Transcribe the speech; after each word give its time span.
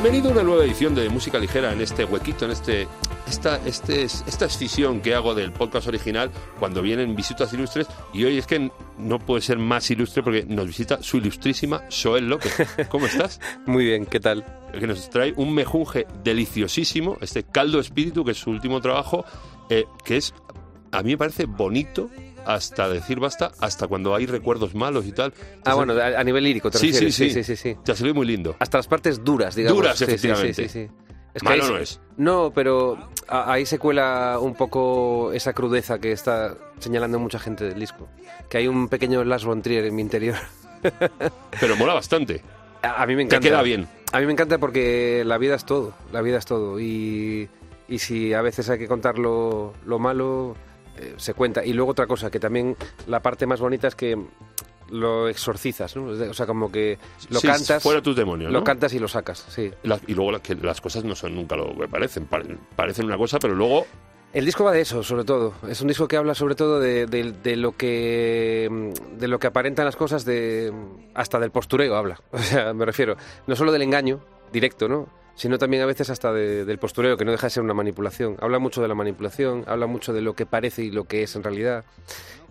Bienvenido 0.00 0.28
a 0.28 0.32
una 0.32 0.44
nueva 0.44 0.64
edición 0.64 0.94
de 0.94 1.08
Música 1.08 1.40
Ligera 1.40 1.72
en 1.72 1.80
este 1.80 2.04
huequito, 2.04 2.44
en 2.44 2.52
este, 2.52 2.86
esta, 3.26 3.56
este, 3.66 4.04
esta 4.04 4.44
escisión 4.44 5.00
que 5.00 5.12
hago 5.12 5.34
del 5.34 5.50
podcast 5.50 5.88
original 5.88 6.30
cuando 6.60 6.82
vienen 6.82 7.16
visitas 7.16 7.52
ilustres. 7.52 7.88
Y 8.12 8.22
hoy 8.22 8.38
es 8.38 8.46
que 8.46 8.70
no 8.96 9.18
puede 9.18 9.42
ser 9.42 9.58
más 9.58 9.90
ilustre 9.90 10.22
porque 10.22 10.44
nos 10.44 10.68
visita 10.68 11.02
su 11.02 11.16
ilustrísima 11.16 11.82
Joel 11.90 12.28
López. 12.28 12.54
¿Cómo 12.88 13.06
estás? 13.06 13.40
Muy 13.66 13.86
bien, 13.86 14.06
¿qué 14.06 14.20
tal? 14.20 14.46
Que 14.70 14.86
nos 14.86 15.10
trae 15.10 15.34
un 15.34 15.52
mejunje 15.52 16.06
deliciosísimo, 16.22 17.18
este 17.20 17.42
caldo 17.42 17.80
espíritu, 17.80 18.24
que 18.24 18.30
es 18.30 18.38
su 18.38 18.50
último 18.50 18.80
trabajo, 18.80 19.24
eh, 19.68 19.84
que 20.04 20.18
es, 20.18 20.32
a 20.92 21.02
mí 21.02 21.10
me 21.10 21.18
parece 21.18 21.46
bonito, 21.46 22.08
hasta 22.48 22.88
decir 22.88 23.20
basta, 23.20 23.52
hasta 23.60 23.86
cuando 23.86 24.14
hay 24.14 24.24
recuerdos 24.24 24.74
malos 24.74 25.06
y 25.06 25.12
tal. 25.12 25.34
ah, 25.66 25.74
bueno, 25.74 25.92
a, 25.92 26.24
nivel 26.24 26.44
lírico, 26.44 26.70
¿te 26.70 26.78
sí, 26.78 26.86
refieres? 26.86 27.14
Sí, 27.14 27.30
sí, 27.30 27.44
sí. 27.44 27.56
sí, 27.56 27.76
sí. 27.84 27.94
se 27.94 28.04
ve 28.04 28.14
muy 28.14 28.26
lindo. 28.26 28.56
Hasta 28.58 28.78
las 28.78 28.86
partes 28.86 29.22
duras, 29.22 29.54
digamos. 29.54 29.76
Duras, 29.76 30.00
efectivamente. 30.00 30.66
Sí, 30.66 30.88
Es 31.34 31.42
que 31.42 31.48
Malo 31.48 31.68
no 31.68 31.76
es. 31.76 32.00
No, 32.16 32.50
pero 32.54 32.96
ahí 33.28 33.66
se 33.66 33.78
cuela 33.78 34.38
un 34.40 34.54
poco 34.54 35.30
esa 35.34 35.52
crudeza 35.52 35.98
que 35.98 36.10
está 36.10 36.56
señalando 36.78 37.18
mucha 37.18 37.38
gente 37.38 37.64
del 37.64 37.78
disco. 37.78 38.08
Que 38.48 38.56
hay 38.56 38.66
un 38.66 38.88
pequeño 38.88 39.22
Lars 39.24 39.44
von 39.44 39.60
Trier 39.60 39.84
en 39.84 39.94
mi 39.94 40.00
interior. 40.00 40.36
pero 41.60 41.76
mola 41.76 41.92
bastante. 41.92 42.40
A, 42.80 43.04
mí 43.04 43.14
me 43.14 43.24
encanta. 43.24 43.42
Te 43.42 43.48
queda 43.50 43.60
bien. 43.60 43.86
A 44.10 44.20
mí 44.20 44.26
me 44.26 44.32
encanta 44.32 44.56
porque 44.56 45.22
la 45.26 45.36
vida 45.36 45.54
es 45.54 45.66
todo. 45.66 45.92
La 46.12 46.22
vida 46.22 46.38
es 46.38 46.46
todo. 46.46 46.80
Y, 46.80 47.46
y 47.88 47.98
si 47.98 48.32
a 48.32 48.40
veces 48.40 48.70
hay 48.70 48.78
que 48.78 48.88
contar 48.88 49.18
lo, 49.18 49.74
lo 49.84 49.98
malo 49.98 50.56
eh, 50.98 51.14
se 51.16 51.34
cuenta. 51.34 51.64
Y 51.64 51.72
luego 51.72 51.92
otra 51.92 52.06
cosa, 52.06 52.30
que 52.30 52.40
también 52.40 52.76
la 53.06 53.20
parte 53.20 53.46
más 53.46 53.60
bonita 53.60 53.88
es 53.88 53.94
que 53.94 54.16
lo 54.90 55.28
exorcizas, 55.28 55.94
¿no? 55.96 56.06
O 56.06 56.34
sea, 56.34 56.46
como 56.46 56.70
que 56.70 56.98
lo 57.30 57.40
cantas. 57.40 57.82
Fuera 57.82 58.02
tus 58.02 58.16
demonios. 58.16 58.52
Lo 58.52 58.64
cantas 58.64 58.92
y 58.94 58.98
lo 58.98 59.08
sacas, 59.08 59.44
sí. 59.48 59.70
y 60.06 60.14
luego 60.14 60.38
que 60.40 60.54
las 60.54 60.80
cosas 60.80 61.04
no 61.04 61.14
son 61.14 61.34
nunca 61.34 61.56
lo 61.56 61.76
que 61.76 61.88
parecen. 61.88 62.26
Parecen 62.76 63.06
una 63.06 63.16
cosa, 63.16 63.38
pero 63.38 63.54
luego. 63.54 63.86
El 64.32 64.44
disco 64.44 64.62
va 64.62 64.72
de 64.72 64.82
eso, 64.82 65.02
sobre 65.02 65.24
todo. 65.24 65.54
Es 65.68 65.80
un 65.80 65.88
disco 65.88 66.06
que 66.06 66.16
habla 66.16 66.34
sobre 66.34 66.54
todo 66.54 66.80
de, 66.80 67.06
de, 67.06 67.56
lo 67.56 67.72
que 67.72 68.92
de 69.16 69.28
lo 69.28 69.38
que 69.38 69.46
aparentan 69.46 69.86
las 69.86 69.96
cosas, 69.96 70.24
de 70.26 70.72
hasta 71.14 71.38
del 71.38 71.50
postureo 71.50 71.96
habla. 71.96 72.20
O 72.32 72.38
sea, 72.38 72.74
me 72.74 72.84
refiero 72.84 73.16
no 73.46 73.56
solo 73.56 73.72
del 73.72 73.82
engaño 73.82 74.20
directo, 74.52 74.88
¿no? 74.88 75.08
sino 75.38 75.56
también 75.56 75.84
a 75.84 75.86
veces 75.86 76.10
hasta 76.10 76.32
del 76.32 76.78
postureo, 76.78 77.16
que 77.16 77.24
no 77.24 77.30
deja 77.30 77.46
de 77.46 77.50
ser 77.50 77.62
una 77.62 77.72
manipulación. 77.72 78.36
Habla 78.40 78.58
mucho 78.58 78.82
de 78.82 78.88
la 78.88 78.96
manipulación, 78.96 79.62
habla 79.68 79.86
mucho 79.86 80.12
de 80.12 80.20
lo 80.20 80.34
que 80.34 80.46
parece 80.46 80.82
y 80.82 80.90
lo 80.90 81.04
que 81.04 81.22
es 81.22 81.36
en 81.36 81.44
realidad. 81.44 81.84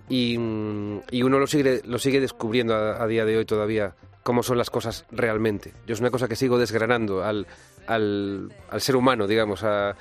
Y, 0.08 0.38
mm, 0.38 1.02
uno 1.22 1.38
lo 1.38 1.48
sigue, 1.48 1.82
lo 1.84 2.00
sigue 2.00 2.22
descubriendo 2.22 2.74
a, 2.74 3.06
día 3.08 3.26
de 3.26 3.36
hoy 3.36 3.46
todavía, 3.46 3.94
cómo 4.24 4.42
son 4.42 4.58
las 4.58 4.70
cosas 4.70 5.06
realmente. 5.12 5.74
Yo 5.86 5.96
es 5.96 6.00
una 6.00 6.12
cosa 6.12 6.30
que 6.30 6.38
sigo 6.38 6.58
desgranando 6.58 7.26
al, 7.26 7.46
al, 7.88 8.50
ser 8.78 8.96
humano, 8.96 9.28
digamos, 9.28 9.66
a, 9.66 9.94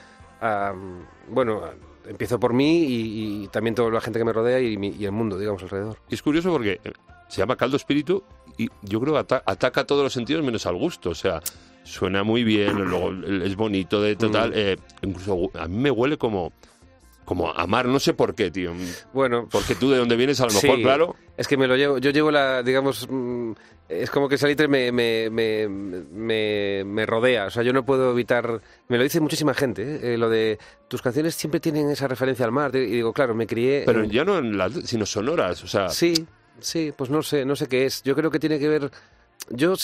bueno, 1.28 1.62
empiezo 2.06 2.38
por 2.38 2.52
mí 2.52 2.84
y, 2.88 3.48
también 3.48 3.74
toda 3.74 3.90
la 3.90 4.00
gente 4.00 4.20
que 4.20 4.24
me 4.24 4.32
rodea 4.32 4.60
y, 4.60 4.78
y, 4.96 5.04
el 5.04 5.12
mundo, 5.12 5.36
digamos, 5.36 5.60
alrededor. 5.64 5.98
es 6.08 6.22
curioso 6.22 6.52
porque 6.52 6.80
se 7.26 7.38
llama 7.38 7.56
caldo 7.56 7.76
espíritu 7.76 8.22
y 8.56 8.68
yo 8.82 9.00
creo 9.00 9.14
que 9.14 9.40
ataca 9.44 9.80
a 9.80 9.86
todos 9.86 10.04
los 10.04 10.12
sentidos 10.12 10.44
menos 10.44 10.66
al 10.66 10.76
gusto. 10.76 11.10
O 11.10 11.14
sea, 11.14 11.42
suena 11.86 12.22
muy 12.24 12.44
bien, 12.44 12.74
luego 12.74 13.12
es 13.44 13.56
bonito 13.56 14.02
de 14.02 14.16
total. 14.16 14.50
Mm. 14.50 14.54
Eh, 14.56 14.76
incluso 15.02 15.50
a 15.54 15.68
mí 15.68 15.78
me 15.78 15.90
huele 15.90 16.18
como 16.18 16.52
como 17.26 17.52
amar, 17.52 17.86
no 17.86 17.98
sé 17.98 18.14
por 18.14 18.34
qué, 18.34 18.50
tío. 18.50 18.72
Bueno, 19.12 19.48
porque 19.50 19.74
tú 19.74 19.90
de 19.90 19.98
dónde 19.98 20.14
vienes, 20.14 20.40
a 20.40 20.46
lo 20.46 20.52
mejor, 20.52 20.80
claro. 20.80 21.16
Es 21.36 21.48
que 21.48 21.56
me 21.56 21.66
lo 21.66 21.76
llevo, 21.76 21.98
yo 21.98 22.10
llevo 22.10 22.30
la, 22.30 22.62
digamos, 22.62 23.06
mm, 23.10 23.52
es 23.88 24.10
como 24.10 24.28
que 24.28 24.38
Salitre 24.38 24.68
me, 24.68 24.92
me, 24.92 25.28
me, 25.28 26.84
me, 26.84 27.06
rodea, 27.06 27.46
o 27.46 27.50
sea, 27.50 27.64
yo 27.64 27.72
no 27.72 27.84
puedo 27.84 28.12
evitar, 28.12 28.60
me 28.88 28.96
lo 28.96 29.02
dice 29.02 29.20
muchísima 29.20 29.54
gente, 29.54 29.82
¿eh? 29.82 30.14
Eh, 30.14 30.18
lo 30.18 30.30
de 30.30 30.58
tus 30.86 31.02
canciones 31.02 31.34
siempre 31.34 31.58
tienen 31.58 31.90
esa 31.90 32.06
referencia 32.06 32.46
al 32.46 32.52
mar, 32.52 32.74
y 32.76 32.86
digo, 32.86 33.12
claro, 33.12 33.34
me 33.34 33.46
crié... 33.46 33.82
Pero 33.84 34.04
ya 34.04 34.24
no 34.24 34.38
en 34.38 34.56
las, 34.56 34.72
sino 34.84 35.04
sonoras, 35.04 35.64
o 35.64 35.66
sea... 35.66 35.88
Sí, 35.88 36.14
sí, 36.60 36.92
pues 36.96 37.10
no 37.10 37.22
sé, 37.22 37.44
no 37.44 37.56
sé 37.56 37.66
qué 37.66 37.86
es, 37.86 38.04
yo 38.04 38.14
creo 38.14 38.30
que 38.30 38.38
tiene 38.38 38.60
que 38.60 38.68
ver, 38.68 38.90
yo 39.50 39.74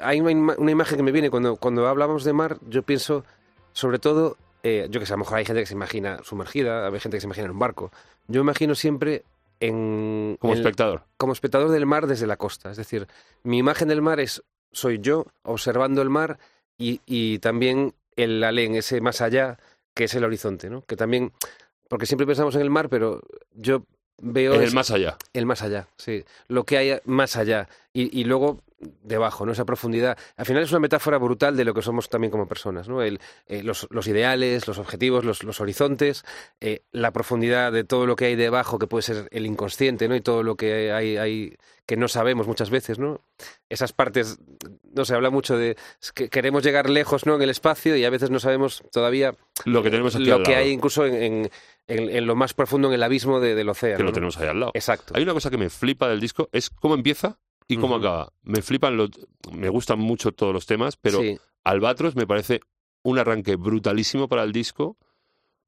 hay 0.00 0.20
una, 0.20 0.70
imagen 0.70 0.96
que 0.96 1.02
me 1.02 1.12
viene 1.12 1.30
cuando, 1.30 1.56
cuando 1.56 1.86
hablamos 1.86 2.24
de 2.24 2.32
mar, 2.32 2.58
yo 2.68 2.82
pienso 2.82 3.24
sobre 3.72 3.98
todo, 3.98 4.36
eh, 4.62 4.88
yo 4.90 5.00
que 5.00 5.06
sé, 5.06 5.12
a 5.12 5.16
lo 5.16 5.20
mejor 5.20 5.38
hay 5.38 5.44
gente 5.44 5.60
que 5.60 5.66
se 5.66 5.74
imagina 5.74 6.20
sumergida, 6.24 6.86
hay 6.86 7.00
gente 7.00 7.16
que 7.16 7.20
se 7.20 7.26
imagina 7.26 7.46
en 7.46 7.52
un 7.52 7.58
barco. 7.58 7.90
Yo 8.26 8.40
imagino 8.40 8.74
siempre 8.74 9.24
en... 9.60 10.36
Como 10.40 10.54
espectador. 10.54 11.04
Como 11.16 11.32
espectador 11.32 11.70
del 11.70 11.86
mar 11.86 12.06
desde 12.06 12.26
la 12.26 12.36
costa. 12.36 12.70
Es 12.70 12.76
decir, 12.76 13.06
mi 13.42 13.58
imagen 13.58 13.88
del 13.88 14.02
mar 14.02 14.20
es, 14.20 14.42
soy 14.72 14.98
yo 15.00 15.26
observando 15.42 16.02
el 16.02 16.10
mar 16.10 16.38
y, 16.78 17.00
y 17.06 17.38
también 17.38 17.94
el 18.16 18.42
alén, 18.42 18.74
ese 18.74 19.00
más 19.00 19.20
allá, 19.20 19.58
que 19.94 20.04
es 20.04 20.14
el 20.14 20.24
horizonte, 20.24 20.70
¿no? 20.70 20.82
Que 20.82 20.96
también, 20.96 21.32
porque 21.88 22.06
siempre 22.06 22.26
pensamos 22.26 22.54
en 22.54 22.62
el 22.62 22.70
mar, 22.70 22.88
pero 22.88 23.22
yo 23.52 23.84
veo... 24.22 24.54
el 24.54 24.72
más 24.72 24.90
allá. 24.90 25.16
El 25.32 25.46
más 25.46 25.62
allá, 25.62 25.88
sí. 25.96 26.24
Lo 26.48 26.64
que 26.64 26.78
hay 26.78 26.98
más 27.04 27.36
allá. 27.36 27.68
Y, 27.92 28.18
y 28.18 28.24
luego 28.24 28.62
debajo, 28.78 29.46
¿no? 29.46 29.52
Esa 29.52 29.64
profundidad. 29.64 30.18
Al 30.36 30.46
final 30.46 30.62
es 30.62 30.70
una 30.70 30.80
metáfora 30.80 31.18
brutal 31.18 31.56
de 31.56 31.64
lo 31.64 31.72
que 31.74 31.82
somos 31.82 32.08
también 32.08 32.30
como 32.30 32.46
personas, 32.46 32.88
¿no? 32.88 33.02
El, 33.02 33.20
eh, 33.46 33.62
los, 33.62 33.86
los, 33.90 34.06
ideales, 34.06 34.68
los 34.68 34.78
objetivos, 34.78 35.24
los, 35.24 35.42
los 35.44 35.60
horizontes, 35.60 36.24
eh, 36.60 36.82
la 36.92 37.10
profundidad 37.12 37.72
de 37.72 37.84
todo 37.84 38.06
lo 38.06 38.16
que 38.16 38.26
hay 38.26 38.36
debajo, 38.36 38.78
que 38.78 38.86
puede 38.86 39.02
ser 39.02 39.28
el 39.30 39.46
inconsciente, 39.46 40.08
¿no? 40.08 40.14
Y 40.14 40.20
todo 40.20 40.42
lo 40.42 40.56
que 40.56 40.92
hay, 40.92 41.16
hay 41.16 41.56
que 41.86 41.96
no 41.96 42.08
sabemos 42.08 42.46
muchas 42.46 42.68
veces, 42.68 42.98
¿no? 42.98 43.22
Esas 43.68 43.92
partes, 43.92 44.38
no 44.92 45.04
se 45.04 45.14
habla 45.14 45.30
mucho 45.30 45.56
de 45.56 45.76
que 46.14 46.28
queremos 46.28 46.64
llegar 46.64 46.90
lejos, 46.90 47.26
¿no? 47.26 47.36
En 47.36 47.42
el 47.42 47.50
espacio 47.50 47.96
y 47.96 48.04
a 48.04 48.10
veces 48.10 48.30
no 48.30 48.40
sabemos 48.40 48.82
todavía 48.90 49.34
lo 49.64 49.82
que 49.82 49.90
tenemos 49.90 50.16
lo 50.16 50.42
que 50.42 50.56
hay 50.56 50.70
incluso 50.70 51.06
en, 51.06 51.48
en, 51.86 52.26
lo 52.26 52.34
más 52.34 52.54
profundo, 52.54 52.88
en 52.88 52.94
el 52.94 53.02
abismo 53.02 53.40
del 53.40 53.68
océano. 53.68 53.98
Que 53.98 54.02
lo 54.02 54.12
tenemos 54.12 54.36
ahí 54.38 54.48
al 54.48 54.60
lado. 54.60 54.72
Exacto. 54.74 55.14
Hay 55.16 55.22
una 55.22 55.32
cosa 55.32 55.48
que 55.48 55.58
me 55.58 55.70
flipa 55.70 56.08
del 56.08 56.20
disco, 56.20 56.48
es 56.52 56.70
cómo 56.70 56.94
empieza 56.94 57.38
y 57.68 57.76
cómo 57.76 57.96
acaba. 57.96 58.32
Me 58.42 58.62
flipan, 58.62 58.96
los, 58.96 59.10
me 59.52 59.68
gustan 59.68 59.98
mucho 59.98 60.32
todos 60.32 60.52
los 60.52 60.66
temas, 60.66 60.96
pero 60.96 61.20
Albatros 61.64 62.16
me 62.16 62.26
parece 62.26 62.60
un 63.02 63.18
arranque 63.18 63.56
brutalísimo 63.56 64.28
para 64.28 64.42
el 64.42 64.52
disco. 64.52 64.96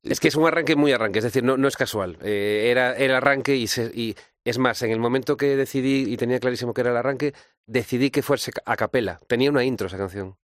Es 0.02 0.20
que 0.20 0.28
es 0.28 0.36
un 0.36 0.46
arranque 0.46 0.76
muy 0.76 0.92
arranque, 0.92 1.18
es 1.18 1.24
decir, 1.24 1.42
no, 1.42 1.56
no 1.56 1.66
es 1.68 1.76
casual. 1.76 2.18
Eh, 2.22 2.68
era 2.70 2.96
el 2.96 3.12
arranque 3.12 3.56
y, 3.56 3.66
y 3.94 4.14
es 4.44 4.58
más, 4.58 4.82
en 4.82 4.92
el 4.92 5.00
momento 5.00 5.36
que 5.36 5.56
decidí 5.56 6.12
y 6.12 6.16
tenía 6.16 6.38
clarísimo 6.38 6.72
que 6.72 6.82
era 6.82 6.90
el 6.90 6.96
arranque, 6.96 7.34
decidí 7.66 8.10
que 8.10 8.22
fuese 8.22 8.52
a 8.64 8.76
capela. 8.76 9.20
Tenía 9.26 9.50
una 9.50 9.64
intro 9.64 9.88
esa 9.88 9.98
canción. 9.98 10.36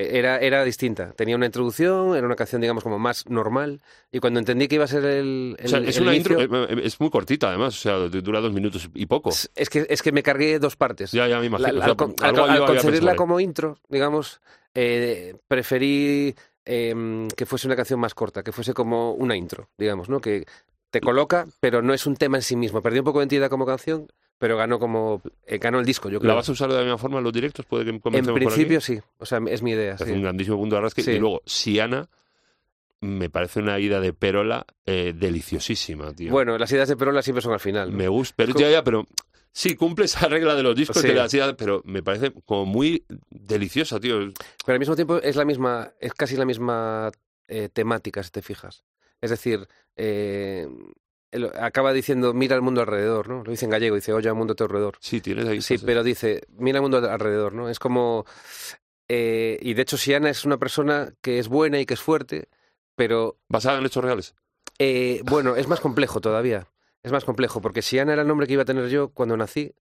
Era, 0.00 0.38
era 0.38 0.62
distinta. 0.62 1.12
Tenía 1.12 1.34
una 1.34 1.46
introducción, 1.46 2.16
era 2.16 2.24
una 2.24 2.36
canción, 2.36 2.60
digamos, 2.60 2.84
como 2.84 3.00
más 3.00 3.28
normal. 3.28 3.80
Y 4.12 4.20
cuando 4.20 4.38
entendí 4.38 4.68
que 4.68 4.76
iba 4.76 4.84
a 4.84 4.88
ser 4.88 5.04
el. 5.04 5.56
o 5.60 5.66
sea, 5.66 5.80
es 5.80 5.98
una 5.98 6.14
intro, 6.14 6.40
eh, 6.40 6.48
eh, 6.48 6.80
es 6.84 7.00
muy 7.00 7.10
cortita, 7.10 7.48
además. 7.48 7.74
O 7.74 7.80
sea, 7.80 7.98
dura 8.20 8.40
dos 8.40 8.52
minutos 8.52 8.88
y 8.94 9.06
poco. 9.06 9.30
Es 9.30 9.68
que, 9.68 9.88
es 9.90 10.00
que 10.00 10.12
me 10.12 10.22
cargué 10.22 10.60
dos 10.60 10.76
partes. 10.76 11.10
Ya, 11.10 11.26
ya 11.26 11.40
me 11.40 11.46
imagino. 11.46 11.82
al, 11.82 11.96
concebirla 12.64 13.16
como 13.16 13.40
intro, 13.40 13.80
digamos, 13.88 14.40
eh, 14.72 15.34
preferí 15.48 16.32
em, 16.64 17.26
que 17.26 17.44
fuese 17.44 17.66
una 17.66 17.74
canción 17.74 17.98
más 17.98 18.14
corta, 18.14 18.44
que 18.44 18.52
fuese 18.52 18.74
como 18.74 19.14
una 19.14 19.36
intro, 19.36 19.68
digamos, 19.76 20.08
¿no? 20.08 20.20
Que 20.20 20.46
te 20.90 21.00
coloca, 21.00 21.48
pero 21.58 21.82
no 21.82 21.92
es 21.92 22.06
un 22.06 22.14
tema 22.14 22.36
en 22.38 22.42
sí 22.42 22.54
mismo. 22.54 22.82
Perdí 22.82 23.00
un 23.00 23.04
poco 23.04 23.18
de 23.18 23.24
entidad 23.24 23.50
como 23.50 23.66
canción, 23.66 24.06
pero 24.38 24.56
ganó 24.56 24.78
como 24.78 25.20
eh, 25.46 25.58
ganó 25.58 25.80
el 25.80 25.86
disco, 25.86 26.08
yo 26.08 26.20
creo. 26.20 26.28
¿La 26.28 26.34
vas 26.34 26.48
a 26.48 26.52
usar 26.52 26.70
de 26.70 26.76
la 26.76 26.82
misma 26.82 26.98
forma 26.98 27.18
en 27.18 27.24
los 27.24 27.32
directos? 27.32 27.66
¿Puede 27.66 27.84
que 27.84 27.90
En 27.90 28.34
principio 28.34 28.80
sí, 28.80 28.98
o 29.18 29.26
sea, 29.26 29.40
es 29.48 29.62
mi 29.62 29.72
idea. 29.72 29.94
Es 29.94 30.02
un 30.02 30.22
grandísimo 30.22 30.56
punto 30.56 30.76
de 30.76 30.80
arrasque. 30.80 31.02
Y 31.02 31.18
luego, 31.18 31.42
Siana 31.44 32.08
me 33.00 33.30
parece 33.30 33.60
una 33.60 33.78
ida 33.78 34.00
de 34.00 34.12
Perola 34.12 34.66
eh, 34.84 35.12
deliciosísima, 35.14 36.12
tío. 36.14 36.32
Bueno, 36.32 36.58
las 36.58 36.70
ideas 36.72 36.88
de 36.88 36.96
Perola 36.96 37.22
siempre 37.22 37.42
son 37.42 37.52
al 37.52 37.60
final. 37.60 37.92
Me 37.92 38.08
gusta, 38.08 38.34
pero 38.36 38.58
ya, 38.58 38.70
ya, 38.70 38.82
pero 38.82 39.06
sí, 39.52 39.76
cumple 39.76 40.06
esa 40.06 40.28
regla 40.28 40.54
de 40.54 40.62
los 40.62 40.74
discos 40.74 41.02
de 41.02 41.14
las 41.14 41.32
ideas, 41.34 41.54
pero 41.56 41.82
me 41.84 42.02
parece 42.02 42.32
como 42.44 42.66
muy 42.66 43.04
deliciosa, 43.30 44.00
tío. 44.00 44.18
Pero 44.64 44.74
al 44.74 44.78
mismo 44.78 44.96
tiempo 44.96 45.18
es 45.18 45.36
la 45.36 45.44
misma, 45.44 45.92
es 46.00 46.12
casi 46.14 46.36
la 46.36 46.44
misma 46.44 47.10
eh, 47.46 47.68
temática, 47.72 48.22
si 48.22 48.30
te 48.30 48.42
fijas. 48.42 48.84
Es 49.20 49.30
decir, 49.30 49.66
eh, 49.96 50.68
acaba 51.60 51.92
diciendo 51.92 52.32
mira 52.34 52.56
el 52.56 52.62
mundo 52.62 52.80
alrededor, 52.80 53.28
¿no? 53.28 53.44
Lo 53.44 53.50
dice 53.50 53.64
en 53.64 53.70
gallego, 53.70 53.96
dice 53.96 54.12
oye 54.12 54.28
al 54.28 54.34
mundo 54.34 54.52
a 54.52 54.56
tu 54.56 54.64
alrededor. 54.64 54.96
Sí, 55.00 55.20
tienes 55.20 55.46
ahí. 55.46 55.60
Sí, 55.60 55.76
pero 55.78 56.02
dice 56.02 56.42
mira 56.56 56.78
el 56.78 56.82
mundo 56.82 56.98
alrededor, 56.98 57.54
¿no? 57.54 57.68
Es 57.68 57.78
como 57.78 58.24
eh, 59.08 59.58
y 59.62 59.74
de 59.74 59.82
hecho 59.82 59.96
Siana 59.96 60.30
es 60.30 60.44
una 60.44 60.58
persona 60.58 61.12
que 61.22 61.38
es 61.38 61.48
buena 61.48 61.80
y 61.80 61.86
que 61.86 61.94
es 61.94 62.00
fuerte, 62.00 62.48
pero 62.94 63.38
basada 63.48 63.78
en 63.78 63.86
hechos 63.86 64.04
reales. 64.04 64.34
Eh, 64.78 65.22
bueno, 65.24 65.56
es 65.56 65.66
más 65.66 65.80
complejo 65.80 66.20
todavía. 66.20 66.68
Es 67.02 67.12
más 67.12 67.24
complejo 67.24 67.60
porque 67.60 67.82
Siana 67.82 68.12
era 68.12 68.22
el 68.22 68.28
nombre 68.28 68.46
que 68.46 68.52
iba 68.52 68.62
a 68.62 68.66
tener 68.66 68.88
yo 68.88 69.08
cuando 69.10 69.36
nací. 69.36 69.74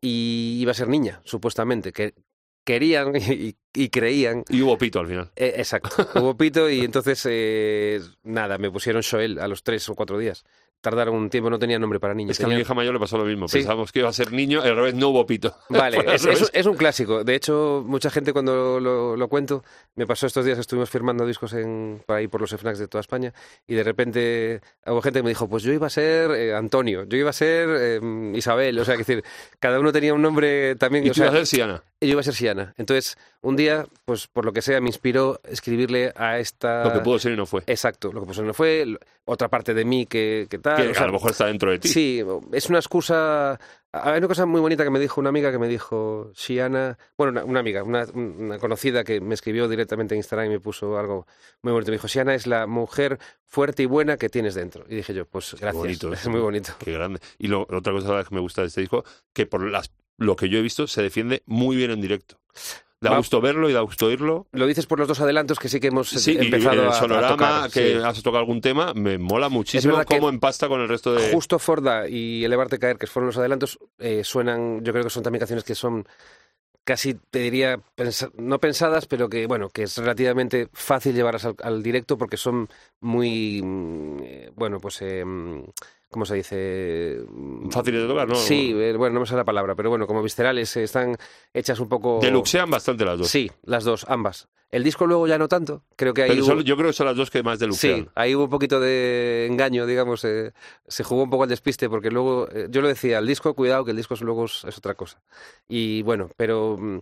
Y 0.00 0.58
iba 0.60 0.70
a 0.70 0.74
ser 0.74 0.88
niña, 0.88 1.20
supuestamente, 1.24 1.92
que 1.92 2.14
querían 2.64 3.12
y, 3.74 3.88
creían. 3.88 4.44
Y 4.48 4.62
hubo 4.62 4.78
pito 4.78 5.00
al 5.00 5.08
final. 5.08 5.30
Eh, 5.34 5.54
exacto, 5.56 5.90
hubo 6.20 6.36
pito 6.36 6.70
y 6.70 6.80
entonces, 6.80 8.08
nada, 8.22 8.58
me 8.58 8.70
pusieron 8.70 9.02
Joel 9.02 9.38
a 9.40 9.48
los 9.48 9.62
tres 9.62 9.88
o 9.88 9.94
cuatro 9.94 10.18
días 10.18 10.44
tardaron 10.84 11.14
un 11.14 11.30
tiempo, 11.30 11.48
no 11.48 11.58
tenía 11.58 11.78
nombre 11.78 11.98
para 11.98 12.12
niños. 12.12 12.32
Es 12.32 12.38
que 12.38 12.44
a 12.44 12.48
mi 12.54 12.60
hija 12.60 12.74
mayor 12.74 12.92
le 12.92 13.00
pasó 13.00 13.16
lo 13.16 13.24
mismo. 13.24 13.48
Sí. 13.48 13.58
Pensábamos 13.58 13.90
que 13.90 14.00
iba 14.00 14.10
a 14.10 14.12
ser 14.12 14.32
niño, 14.32 14.60
al 14.60 14.76
revés 14.76 14.94
no 14.94 15.08
hubo 15.08 15.24
pito. 15.24 15.56
Vale, 15.70 15.96
es, 16.06 16.14
es- 16.14 16.24
revés. 16.24 16.50
es 16.52 16.66
un 16.66 16.76
clásico. 16.76 17.24
De 17.24 17.34
hecho, 17.34 17.82
mucha 17.86 18.10
gente 18.10 18.34
cuando 18.34 18.78
lo, 18.78 19.16
lo 19.16 19.28
cuento, 19.28 19.64
me 19.94 20.06
pasó 20.06 20.26
estos 20.26 20.44
días 20.44 20.56
que 20.58 20.60
estuvimos 20.60 20.90
firmando 20.90 21.26
discos 21.26 21.54
en, 21.54 22.02
por 22.06 22.16
ahí 22.16 22.28
por 22.28 22.42
los 22.42 22.50
FNACs 22.54 22.78
de 22.78 22.86
toda 22.88 23.00
España 23.00 23.32
y 23.66 23.74
de 23.74 23.82
repente 23.82 24.60
hubo 24.86 25.00
gente 25.00 25.20
que 25.20 25.22
me 25.22 25.30
dijo, 25.30 25.48
pues 25.48 25.62
yo 25.62 25.72
iba 25.72 25.86
a 25.86 25.90
ser 25.90 26.30
eh, 26.32 26.54
Antonio, 26.54 27.04
yo 27.04 27.16
iba 27.16 27.30
a 27.30 27.32
ser 27.32 27.68
eh, 27.70 28.32
Isabel, 28.34 28.78
o 28.78 28.84
sea, 28.84 28.94
que 28.96 29.04
decir, 29.04 29.24
cada 29.58 29.80
uno 29.80 29.90
tenía 29.90 30.12
un 30.12 30.20
nombre 30.20 30.76
también. 30.76 31.06
Y 31.06 31.10
o 31.10 31.12
tú 31.14 31.20
ibas 31.20 31.32
a 31.32 31.36
ser 31.38 31.46
Siana. 31.46 31.82
Yo 32.06 32.12
iba 32.12 32.20
a 32.20 32.24
ser 32.24 32.34
Siana. 32.34 32.74
Entonces, 32.76 33.16
un 33.40 33.56
día, 33.56 33.86
pues 34.04 34.26
por 34.26 34.44
lo 34.44 34.52
que 34.52 34.62
sea, 34.62 34.80
me 34.80 34.88
inspiró 34.88 35.40
escribirle 35.44 36.12
a 36.16 36.38
esta... 36.38 36.84
Lo 36.84 36.92
que 36.92 37.00
pudo 37.00 37.18
ser 37.18 37.32
y 37.32 37.36
no 37.36 37.46
fue. 37.46 37.62
Exacto, 37.66 38.12
lo 38.12 38.20
que 38.20 38.26
pues 38.26 38.38
no 38.40 38.54
fue 38.54 38.86
otra 39.24 39.48
parte 39.48 39.74
de 39.74 39.84
mí 39.84 40.06
que, 40.06 40.46
que 40.48 40.58
tal. 40.58 40.76
que 40.76 40.88
o 40.90 40.94
sea, 40.94 41.04
a 41.04 41.06
lo 41.06 41.14
mejor 41.14 41.30
está 41.30 41.46
dentro 41.46 41.70
de 41.70 41.78
ti. 41.78 41.88
Sí, 41.88 42.22
es 42.52 42.68
una 42.68 42.78
excusa. 42.78 43.58
Hay 43.92 44.18
una 44.18 44.28
cosa 44.28 44.44
muy 44.44 44.60
bonita 44.60 44.82
que 44.82 44.90
me 44.90 44.98
dijo 44.98 45.20
una 45.20 45.30
amiga 45.30 45.52
que 45.52 45.58
me 45.58 45.68
dijo, 45.68 46.32
Shiana, 46.34 46.98
bueno, 47.16 47.32
una, 47.32 47.44
una 47.44 47.60
amiga, 47.60 47.82
una, 47.84 48.04
una 48.12 48.58
conocida 48.58 49.04
que 49.04 49.20
me 49.20 49.34
escribió 49.34 49.68
directamente 49.68 50.14
en 50.14 50.18
Instagram 50.18 50.46
y 50.46 50.50
me 50.50 50.60
puso 50.60 50.98
algo 50.98 51.26
muy 51.62 51.72
bonito. 51.72 51.90
Me 51.90 51.96
dijo, 51.96 52.08
Shiana 52.08 52.34
es 52.34 52.46
la 52.46 52.66
mujer 52.66 53.18
fuerte 53.46 53.84
y 53.84 53.86
buena 53.86 54.16
que 54.16 54.28
tienes 54.28 54.54
dentro. 54.54 54.84
Y 54.88 54.96
dije 54.96 55.14
yo, 55.14 55.26
pues 55.26 55.54
gracias. 55.54 55.74
bonito 55.74 56.12
es 56.12 56.26
muy 56.26 56.40
bonito. 56.40 56.72
Qué 56.78 56.92
grande. 56.92 57.20
Y 57.38 57.46
lo, 57.46 57.62
otra 57.62 57.92
cosa 57.92 58.24
que 58.24 58.34
me 58.34 58.40
gusta 58.40 58.62
de 58.62 58.68
este 58.68 58.80
disco, 58.80 59.04
que 59.32 59.46
por 59.46 59.62
las, 59.70 59.90
lo 60.18 60.36
que 60.36 60.48
yo 60.48 60.58
he 60.58 60.62
visto, 60.62 60.86
se 60.86 61.02
defiende 61.02 61.42
muy 61.46 61.76
bien 61.76 61.90
en 61.90 62.00
directo. 62.00 62.38
Da 63.00 63.10
Va- 63.10 63.16
gusto 63.18 63.40
verlo 63.42 63.68
y 63.68 63.72
da 63.74 63.80
gusto 63.80 64.06
oírlo. 64.06 64.46
Lo 64.52 64.66
dices 64.66 64.86
por 64.86 64.98
los 64.98 65.06
dos 65.08 65.20
adelantos 65.20 65.58
que 65.58 65.68
sí 65.68 65.78
que 65.78 65.88
hemos 65.88 66.08
Sí, 66.08 66.32
y 66.32 66.38
empezado 66.38 66.80
el 66.82 66.88
a- 66.88 66.90
a, 66.90 66.94
sonorama, 66.94 67.28
tocar. 67.28 67.70
que 67.70 67.92
sí. 67.98 68.02
has 68.02 68.22
tocado 68.22 68.38
algún 68.38 68.62
tema, 68.62 68.94
me 68.94 69.18
mola 69.18 69.48
muchísimo 69.50 70.02
cómo 70.06 70.30
empasta 70.30 70.68
con 70.68 70.80
el 70.80 70.88
resto 70.88 71.12
de... 71.12 71.30
Justo 71.32 71.58
Forda 71.58 72.08
y 72.08 72.44
Elevarte 72.44 72.78
Caer, 72.78 72.96
que 72.96 73.06
fueron 73.06 73.26
los 73.26 73.36
adelantos, 73.36 73.78
eh, 73.98 74.24
suenan, 74.24 74.82
yo 74.82 74.92
creo 74.92 75.04
que 75.04 75.10
son 75.10 75.22
también 75.22 75.40
canciones 75.40 75.64
que 75.64 75.74
son 75.74 76.06
casi, 76.84 77.14
te 77.14 77.40
diría, 77.40 77.80
no 78.38 78.58
pensadas, 78.58 79.06
pero 79.06 79.28
que, 79.28 79.46
bueno, 79.46 79.68
que 79.70 79.82
es 79.82 79.96
relativamente 79.98 80.68
fácil 80.72 81.14
llevarlas 81.14 81.44
al, 81.46 81.56
al 81.62 81.82
directo 81.82 82.16
porque 82.16 82.36
son 82.38 82.68
muy, 83.00 83.60
mm, 83.62 84.18
eh, 84.22 84.50
bueno, 84.54 84.80
pues, 84.80 84.98
eh, 85.02 85.24
¿cómo 86.14 86.24
se 86.24 86.36
dice? 86.36 87.18
Mm, 87.28 87.70
Fáciles 87.70 88.02
de 88.02 88.06
tocar, 88.08 88.28
¿no? 88.28 88.36
Sí, 88.36 88.70
eh, 88.72 88.94
bueno, 88.96 89.14
no 89.14 89.20
me 89.20 89.26
sale 89.26 89.38
la 89.38 89.44
palabra, 89.44 89.74
pero 89.74 89.90
bueno, 89.90 90.06
como 90.06 90.22
viscerales, 90.22 90.76
eh, 90.76 90.84
están 90.84 91.16
hechas 91.52 91.80
un 91.80 91.88
poco... 91.88 92.20
Deluxean 92.20 92.70
bastante 92.70 93.04
las 93.04 93.18
dos. 93.18 93.28
Sí, 93.28 93.50
las 93.64 93.82
dos, 93.82 94.06
ambas. 94.08 94.46
El 94.70 94.84
disco 94.84 95.06
luego 95.06 95.26
ya 95.26 95.38
no 95.38 95.48
tanto, 95.48 95.82
creo 95.96 96.14
que 96.14 96.22
ahí 96.22 96.30
Pero 96.30 96.42
hubo- 96.44 96.46
son- 96.54 96.62
yo 96.62 96.76
creo 96.76 96.88
que 96.88 96.92
son 96.94 97.06
las 97.06 97.16
dos 97.16 97.30
que 97.30 97.42
más 97.42 97.58
deluxean. 97.58 98.04
Sí, 98.04 98.08
ahí 98.14 98.34
hubo 98.36 98.44
un 98.44 98.50
poquito 98.50 98.78
de 98.80 99.46
engaño, 99.50 99.86
digamos. 99.86 100.24
eh, 100.24 100.52
se 100.86 101.02
jugó 101.04 101.24
un 101.24 101.30
poco 101.30 101.42
al 101.42 101.48
despiste 101.48 101.88
porque 101.88 102.10
luego, 102.10 102.48
eh, 102.52 102.68
yo 102.70 102.80
lo 102.80 102.86
decía, 102.88 103.18
el 103.18 103.26
disco, 103.26 103.54
cuidado, 103.54 103.84
que 103.84 103.90
el 103.90 103.96
disco 103.96 104.14
es- 104.14 104.20
luego 104.22 104.44
es, 104.44 104.64
es 104.64 104.78
otra 104.78 104.94
cosa. 104.94 105.20
Y 105.68 106.02
bueno, 106.02 106.30
pero 106.36 106.76
mm, 106.80 106.98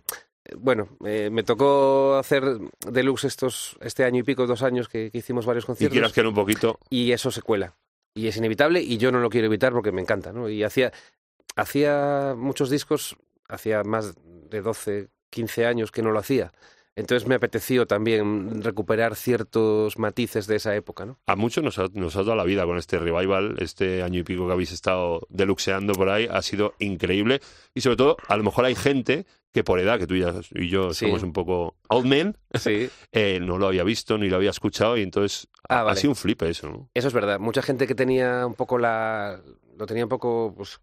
bueno, 0.57 0.89
eh, 1.05 1.29
me 1.31 1.41
tocó 1.43 2.15
hacer 2.15 2.43
deluxe 2.91 3.25
estos, 3.27 3.77
este 3.81 4.03
año 4.03 4.19
y 4.19 4.23
pico, 4.23 4.45
dos 4.45 4.61
años 4.61 4.87
que, 4.89 5.09
que 5.09 5.17
hicimos 5.19 5.45
varios 5.45 5.63
Y 5.63 5.67
conciertos 5.67 5.93
quieras 5.93 6.13
que 6.13 6.21
un 6.21 6.35
poquito... 6.35 6.79
y 6.89 7.11
eso 7.11 7.31
se 7.31 7.41
cuela. 7.41 7.73
Y 8.15 8.27
es 8.27 8.37
inevitable 8.37 8.81
y 8.81 8.97
yo 8.97 9.11
no 9.11 9.19
lo 9.19 9.29
quiero 9.29 9.47
evitar 9.47 9.73
porque 9.73 9.91
me 9.91 10.01
encanta, 10.01 10.31
¿no? 10.31 10.49
Y 10.49 10.63
hacía, 10.63 10.91
hacía 11.55 12.35
muchos 12.37 12.69
discos, 12.69 13.17
hacía 13.47 13.83
más 13.83 14.15
de 14.49 14.61
12, 14.61 15.09
15 15.29 15.65
años 15.65 15.91
que 15.91 16.03
no 16.03 16.11
lo 16.11 16.19
hacía. 16.19 16.51
Entonces 16.95 17.27
me 17.27 17.35
apeteció 17.35 17.87
también 17.87 18.61
recuperar 18.61 19.15
ciertos 19.15 19.97
matices 19.97 20.45
de 20.47 20.57
esa 20.57 20.75
época, 20.75 21.05
¿no? 21.05 21.17
A 21.25 21.35
muchos 21.35 21.63
nos 21.63 21.79
ha, 21.79 21.87
nos 21.93 22.15
ha 22.15 22.19
dado 22.19 22.35
la 22.35 22.43
vida 22.43 22.65
con 22.65 22.77
este 22.77 22.99
revival, 22.99 23.55
este 23.59 24.03
año 24.03 24.19
y 24.19 24.23
pico 24.23 24.45
que 24.45 24.53
habéis 24.53 24.71
estado 24.71 25.25
deluxeando 25.29 25.93
por 25.93 26.09
ahí, 26.09 26.27
ha 26.29 26.41
sido 26.41 26.73
increíble. 26.79 27.41
Y 27.73 27.81
sobre 27.81 27.97
todo, 27.97 28.17
a 28.27 28.37
lo 28.37 28.43
mejor 28.43 28.65
hay 28.65 28.75
gente 28.75 29.25
que 29.51 29.63
por 29.63 29.79
edad, 29.79 29.99
que 29.99 30.07
tú 30.07 30.15
ya 30.15 30.33
y 30.51 30.69
yo 30.69 30.93
Sí. 30.93 31.05
somos 31.05 31.21
un 31.23 31.31
poco 31.33 31.75
old 31.89 32.05
men, 32.07 32.37
Sí. 32.53 32.89
eh, 33.11 33.39
no 33.41 33.57
lo 33.57 33.67
había 33.67 33.83
visto 33.83 34.17
ni 34.17 34.27
lo 34.29 34.35
había 34.37 34.49
escuchado 34.49 34.97
y 34.97 35.01
entonces 35.03 35.47
Ah, 35.69 35.79
ha 35.79 35.83
vale. 35.83 35.99
sido 35.99 36.11
un 36.11 36.15
flipe 36.15 36.49
eso, 36.49 36.69
¿no? 36.69 36.89
Eso 36.93 37.07
es 37.07 37.13
verdad. 37.13 37.39
Mucha 37.39 37.61
gente 37.61 37.85
que 37.87 37.95
tenía 37.95 38.45
un 38.47 38.53
poco 38.55 38.77
la... 38.77 39.39
lo 39.77 39.85
tenía 39.85 40.03
un 40.05 40.09
poco, 40.09 40.53
pues, 40.55 40.79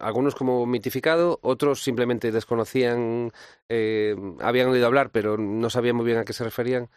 algunos 0.00 0.34
como 0.34 0.66
mitificado, 0.66 1.38
otros 1.42 1.82
simplemente 1.82 2.32
desconocían, 2.32 3.32
eh, 3.68 4.16
habían 4.40 4.68
oído 4.68 4.86
hablar, 4.86 5.10
pero 5.10 5.36
no 5.38 5.70
sabían 5.70 5.96
muy 5.96 6.06
bien 6.06 6.18
a 6.18 6.24
qué 6.24 6.32
se 6.32 6.44
referían. 6.44 6.88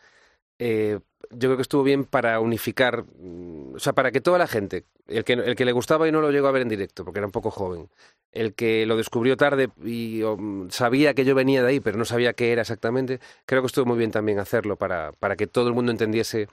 Eh, 0.59 1.00
yo 1.31 1.50
creo 1.50 1.56
que 1.56 1.63
estuvo 1.63 1.83
bien 1.83 2.06
para 2.06 2.39
unificar, 2.39 3.03
mm, 3.19 3.75
o 3.75 3.79
sea, 3.79 3.94
para 3.94 4.12
que 4.12 4.21
toda 4.21 4.38
la 4.38 4.47
gente, 4.47 4.85
el 5.07 5.23
que, 5.23 5.33
el 5.33 5.56
que 5.56 5.65
le 5.65 5.71
gustaba 5.71 6.07
y 6.07 6.12
no 6.12 6.21
lo 6.21 6.31
llegó 6.31 6.47
a 6.47 6.51
ver 6.51 6.62
en 6.62 6.69
directo, 6.69 7.03
porque 7.06 7.19
era 7.19 7.25
un 7.25 7.31
poco 7.31 7.51
joven, 7.51 7.89
el 8.31 8.53
que 8.53 8.85
lo 8.85 8.97
descubrió 8.97 9.38
tarde 9.38 9.69
y 9.83 10.21
o, 10.24 10.38
mm, 10.38 10.69
sabía 10.69 11.13
que 11.13 11.25
yo 11.25 11.35
venía 11.35 11.63
de 11.63 11.69
ahí, 11.69 11.79
pero 11.79 11.97
no 11.97 12.06
sabía 12.06 12.33
qué 12.33 12.51
era 12.51 12.62
exactamente, 12.62 13.19
creo 13.45 13.62
que 13.62 13.67
estuvo 13.67 13.85
muy 13.85 13.97
bien 13.97 14.12
también 14.12 14.39
hacerlo 14.39 14.75
para, 14.77 15.13
para 15.13 15.35
que 15.35 15.47
todo 15.47 15.67
el 15.67 15.74
mundo 15.74 15.91
entendiese 15.91 16.48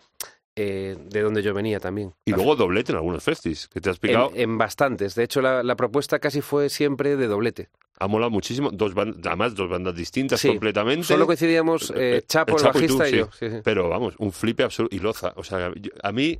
eh, 0.60 0.96
de 0.98 1.20
dónde 1.22 1.40
yo 1.42 1.54
venía 1.54 1.78
también. 1.78 2.12
Y 2.24 2.32
luego 2.32 2.56
doblete 2.56 2.90
en 2.92 2.96
algunos 2.96 3.22
festis, 3.22 3.68
que 3.68 3.80
te 3.80 3.90
has 3.90 3.98
picado, 4.00 4.32
en 4.34 4.58
bastantes. 4.58 5.14
De 5.14 5.22
hecho, 5.22 5.40
la, 5.40 5.62
la 5.62 5.76
propuesta 5.76 6.18
casi 6.18 6.40
fue 6.40 6.68
siempre 6.68 7.16
de 7.16 7.28
doblete. 7.28 7.68
ha 8.00 8.08
molado 8.08 8.30
muchísimo. 8.30 8.70
Dos 8.72 8.94
ban- 8.94 9.20
además, 9.24 9.54
dos 9.54 9.68
bandas 9.70 9.94
distintas 9.94 10.40
Sí, 10.40 10.48
completamente. 10.48 11.04
Solo 11.04 11.26
coincidíamos 11.26 11.90
eh, 11.90 12.16
Eh, 12.18 12.22
Chapo, 12.26 12.56
el, 12.56 12.62
Chapo 12.62 12.80
y 12.80 12.86
tú, 12.88 12.98
bajista 12.98 13.16
y, 13.16 13.18
yo. 13.20 13.28
Sí, 13.38 13.48
sí. 13.50 13.56
Pero 13.62 13.88
vamos, 13.88 14.14
un 14.18 14.32
flipe 14.32 14.64
absoluto. 14.64 14.94
Y 14.96 14.98
Loza, 14.98 15.32
o 15.36 15.44
sea, 15.44 15.70
yo- 15.76 15.92
a 16.02 16.10
mí, 16.12 16.38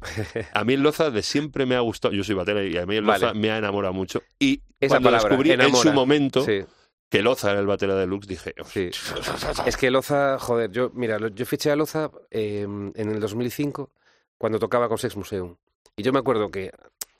a 0.52 0.64
mí 0.64 0.74
el 0.74 0.82
Loza 0.82 1.10
de 1.10 1.22
siempre 1.22 1.64
me 1.66 1.76
ha 1.76 1.80
gustado. 1.80 2.12
Yo 2.14 2.24
soy 2.24 2.34
batera 2.34 2.64
y 2.64 2.76
a 2.76 2.86
mí 2.86 2.96
el 2.96 3.04
Loza 3.04 3.26
Vale. 3.26 3.38
me 3.38 3.50
ha 3.52 3.58
enamorado 3.58 3.94
mucho. 3.94 4.22
Y 4.40 4.62
Esa 4.80 4.94
cuando 4.94 5.06
palabra, 5.10 5.28
descubrí 5.28 5.50
en 5.52 5.74
su 5.76 5.92
momento 5.92 6.44
que 7.10 7.22
Loza 7.22 7.50
era 7.52 7.60
el 7.60 7.66
batera 7.66 7.94
de 7.94 8.06
Lux, 8.06 8.26
dije, 8.26 8.52
sí. 8.66 8.90
Es 9.64 9.76
que 9.78 9.90
Loza, 9.90 10.38
joder, 10.38 10.70
yo, 10.70 10.90
mira, 10.94 11.18
yo 11.34 11.46
fiché 11.46 11.70
a 11.70 11.76
Loza 11.76 12.10
eh, 12.30 12.62
en 12.64 12.92
el 13.10 13.18
2005 13.18 13.90
cuando 14.38 14.58
tocaba 14.58 14.88
con 14.88 14.98
Sex 14.98 15.16
Museum. 15.16 15.56
Y 15.96 16.02
yo 16.02 16.12
me 16.12 16.18
acuerdo 16.20 16.50
que 16.50 16.70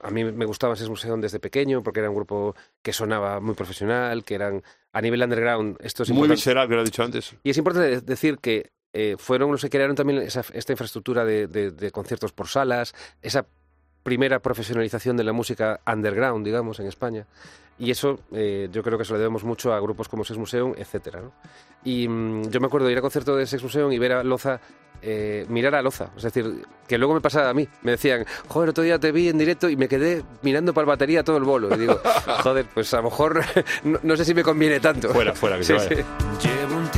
a 0.00 0.10
mí 0.10 0.22
me 0.25 0.44
gustaba 0.46 0.76
Sex 0.76 0.88
Museum 0.88 1.20
desde 1.20 1.40
pequeño 1.40 1.82
porque 1.82 2.00
era 2.00 2.08
un 2.10 2.16
grupo 2.16 2.54
que 2.82 2.92
sonaba 2.92 3.40
muy 3.40 3.54
profesional, 3.54 4.25
que 4.25 4.37
eran 4.37 4.62
a 4.92 5.00
nivel 5.00 5.22
underground. 5.22 5.76
Esto 5.80 6.04
es 6.04 6.10
muy 6.10 6.28
visceral, 6.28 6.68
que 6.68 6.75
lo 6.75 6.82
he 6.82 6.84
dicho 6.84 7.02
antes. 7.02 7.34
Y 7.42 7.50
es 7.50 7.58
importante 7.58 7.90
de- 7.90 8.00
decir 8.00 8.38
que 8.38 8.70
eh, 8.92 9.16
fueron 9.18 9.50
los 9.52 9.60
que 9.60 9.68
crearon 9.68 9.94
también 9.96 10.22
esa- 10.22 10.44
esta 10.54 10.72
infraestructura 10.72 11.25
de, 11.25 11.46
de- 11.46 11.70
de 11.72 11.90
conciertos 11.90 12.32
por 12.32 12.48
salas, 12.48 12.94
esa 13.20 13.44
primera 14.02 14.38
profesionalización 14.40 15.16
de 15.16 15.25
la 15.25 15.32
música 15.32 15.80
underground, 15.87 16.46
digamos, 16.46 16.80
en 16.80 16.87
España. 16.87 17.26
Y 17.78 17.90
eso 17.90 18.18
eh, 18.32 18.68
yo 18.73 18.82
creo 18.82 18.99
que 18.99 19.04
se 19.04 19.12
lo 19.12 19.18
debemos 19.18 19.44
mucho 19.44 19.73
a 19.73 19.80
grupos 19.80 20.08
como 20.08 20.25
Sex 20.25 20.37
Museum, 20.38 20.75
etcétera. 20.76 21.20
¿no? 21.20 21.32
Y 21.85 22.08
mm, 22.08 22.50
yo 22.50 22.61
me 22.61 22.66
acuerdo 22.66 22.87
de 22.87 22.92
ir 22.92 22.99
a 22.99 23.02
concierto 23.02 23.37
de 23.37 23.47
Sex 23.47 23.62
Museum 23.62 23.92
y 23.92 23.99
ver 23.99 24.12
a 24.12 24.25
Loza, 24.25 24.61
eh, 25.00 25.47
mirar 25.49 25.76
a 25.76 25.82
Loza. 25.82 26.11
Es 26.16 26.25
decir, 26.25 26.66
que 26.88 26.99
luego 26.99 27.14
me 27.14 27.20
pasaba 27.20 27.50
a 27.50 27.54
mí. 27.54 27.68
Me 27.82 27.92
decían, 27.92 28.26
joder, 28.49 28.70
otro 28.70 28.82
día 28.82 28.99
te 28.99 29.12
vi 29.12 29.28
en 29.28 29.38
directo 29.38 29.68
y 29.68 29.76
me 29.76 29.87
quedé 29.88 30.25
mirando 30.42 30.75
para 30.75 30.87
la 30.87 30.94
batería 30.94 31.23
todo 31.23 31.37
el 31.37 31.44
bolo. 31.44 31.73
Y 31.75 31.78
digo, 31.78 32.00
joder, 32.42 32.66
pues 32.75 32.92
a 32.94 32.97
lo 32.97 33.04
mejor 33.04 33.42
no, 33.85 34.00
no 34.02 34.16
sé 34.16 34.25
si 34.25 34.35
me 34.35 34.42
conviene 34.42 34.80
tanto. 34.80 35.11
Fuera, 35.11 35.32
fuera, 35.35 35.56
que 35.58 35.62
se 35.64 35.78
Sí, 35.78 35.88
vaya. 35.94 36.04
sí. 36.40 36.98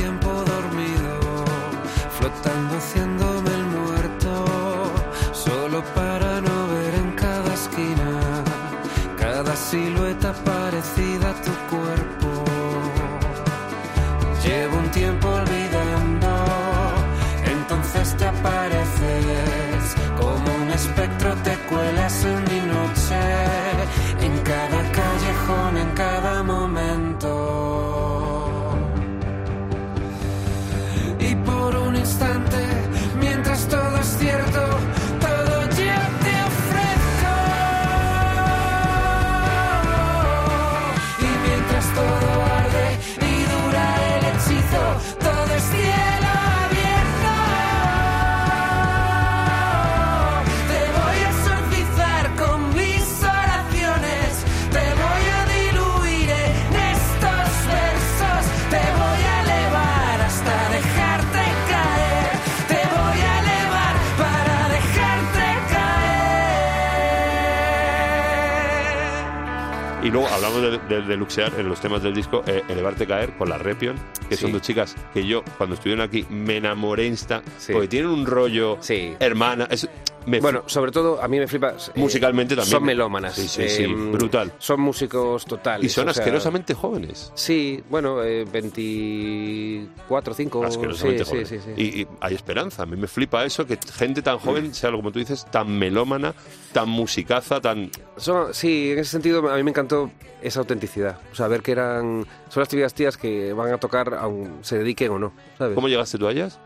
Luego 70.10 70.28
hablamos 70.28 70.62
de, 70.62 70.78
de, 70.78 71.02
de 71.02 71.16
luxear 71.16 71.52
en 71.58 71.68
los 71.68 71.80
temas 71.80 72.02
del 72.02 72.14
disco, 72.14 72.42
eh, 72.46 72.62
Elevarte 72.68 73.06
Caer 73.06 73.36
con 73.36 73.48
la 73.48 73.58
Repion, 73.58 73.96
que 74.30 74.36
son 74.36 74.52
dos 74.52 74.62
chicas 74.62 74.96
que 75.12 75.26
yo 75.26 75.42
cuando 75.58 75.74
estuvieron 75.74 76.02
aquí 76.02 76.24
me 76.30 76.56
enamoré 76.56 77.06
insta, 77.06 77.42
Sí. 77.58 77.72
porque 77.74 77.88
tienen 77.88 78.10
un 78.10 78.24
rollo 78.24 78.78
hermana. 79.20 79.66
es- 79.70 79.88
me 80.26 80.38
Bueno, 80.38 80.64
sobre 80.66 80.92
todo, 80.92 81.20
a 81.22 81.26
mí 81.28 81.38
me 81.38 81.48
flipa. 81.48 81.70
eh, 81.70 81.74
Musicalmente 81.96 82.54
también. 82.54 82.70
Son 82.70 82.84
melómanas. 82.84 83.34
Sí, 83.34 83.48
sí, 83.48 83.66
sí, 83.70 83.84
Em, 83.84 84.12
brutal. 84.12 84.52
Son 84.58 84.78
músicos 84.78 85.46
totales. 85.46 85.86
y 85.86 85.88
son 85.88 86.04
sea, 86.04 86.10
asquerosamente 86.10 86.74
jóvenes. 86.74 87.32
Sí, 87.34 87.82
bueno, 87.88 88.22
eh, 88.22 88.44
24, 88.44 90.34
5. 90.34 90.64
Asquerosamente 90.64 91.24
sí, 91.24 91.30
jóvenes. 91.30 91.48
sí, 91.48 91.58
sí, 91.58 91.72
sí. 91.74 91.82
Y, 91.82 92.00
y 92.02 92.06
hay 92.20 92.34
esperanza. 92.34 92.82
A 92.82 92.86
mí 92.86 92.96
me 92.96 93.06
flipa 93.06 93.44
eso, 93.44 93.66
que 93.66 93.78
gente 93.94 94.22
tan 94.22 94.38
joven 94.38 94.74
sea, 94.74 94.90
como 94.90 95.10
tú 95.10 95.18
dices, 95.18 95.46
tan 95.50 95.78
melómana, 95.78 96.34
tan 96.72 96.88
musicaza, 96.88 97.60
tan... 97.60 97.90
Son- 98.16 98.52
sí, 98.54 98.92
en 98.92 98.98
ese 98.98 99.10
sentido 99.12 99.48
a 99.50 99.56
mí 99.56 99.62
me 99.62 99.70
encantó 99.70 100.10
esa 100.42 100.60
autenticidad. 100.60 101.18
O 101.32 101.34
sea, 101.34 101.48
ver 101.48 101.62
que 101.62 101.72
eran. 101.72 102.26
Son 102.48 102.60
las 102.60 102.68
típicas 102.68 102.94
tías 102.94 103.16
que 103.16 103.52
van 103.52 103.72
a 103.72 103.78
tocar, 103.78 104.14
aun 104.20 104.58
se 104.62 104.78
dediquen 104.78 105.10
o 105.12 105.18
no. 105.18 105.32
¿sabes? 105.58 105.74
¿Cómo 105.74 105.88
llegaste 105.88 106.18
tú 106.18 106.26
a 106.26 106.32
ellas? 106.32 106.58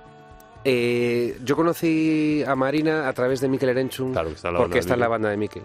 Eh, 0.64 1.38
yo 1.44 1.56
conocí 1.56 2.42
a 2.46 2.54
Marina 2.54 3.08
a 3.08 3.12
través 3.12 3.40
de 3.40 3.48
Mikel 3.48 3.68
Erenchun. 3.70 4.12
Claro, 4.12 4.30
está 4.30 4.48
en 4.48 4.56
porque 4.56 4.78
está 4.78 4.94
en 4.94 5.00
la 5.00 5.08
banda 5.08 5.28
de 5.28 5.36
Mikel. 5.36 5.62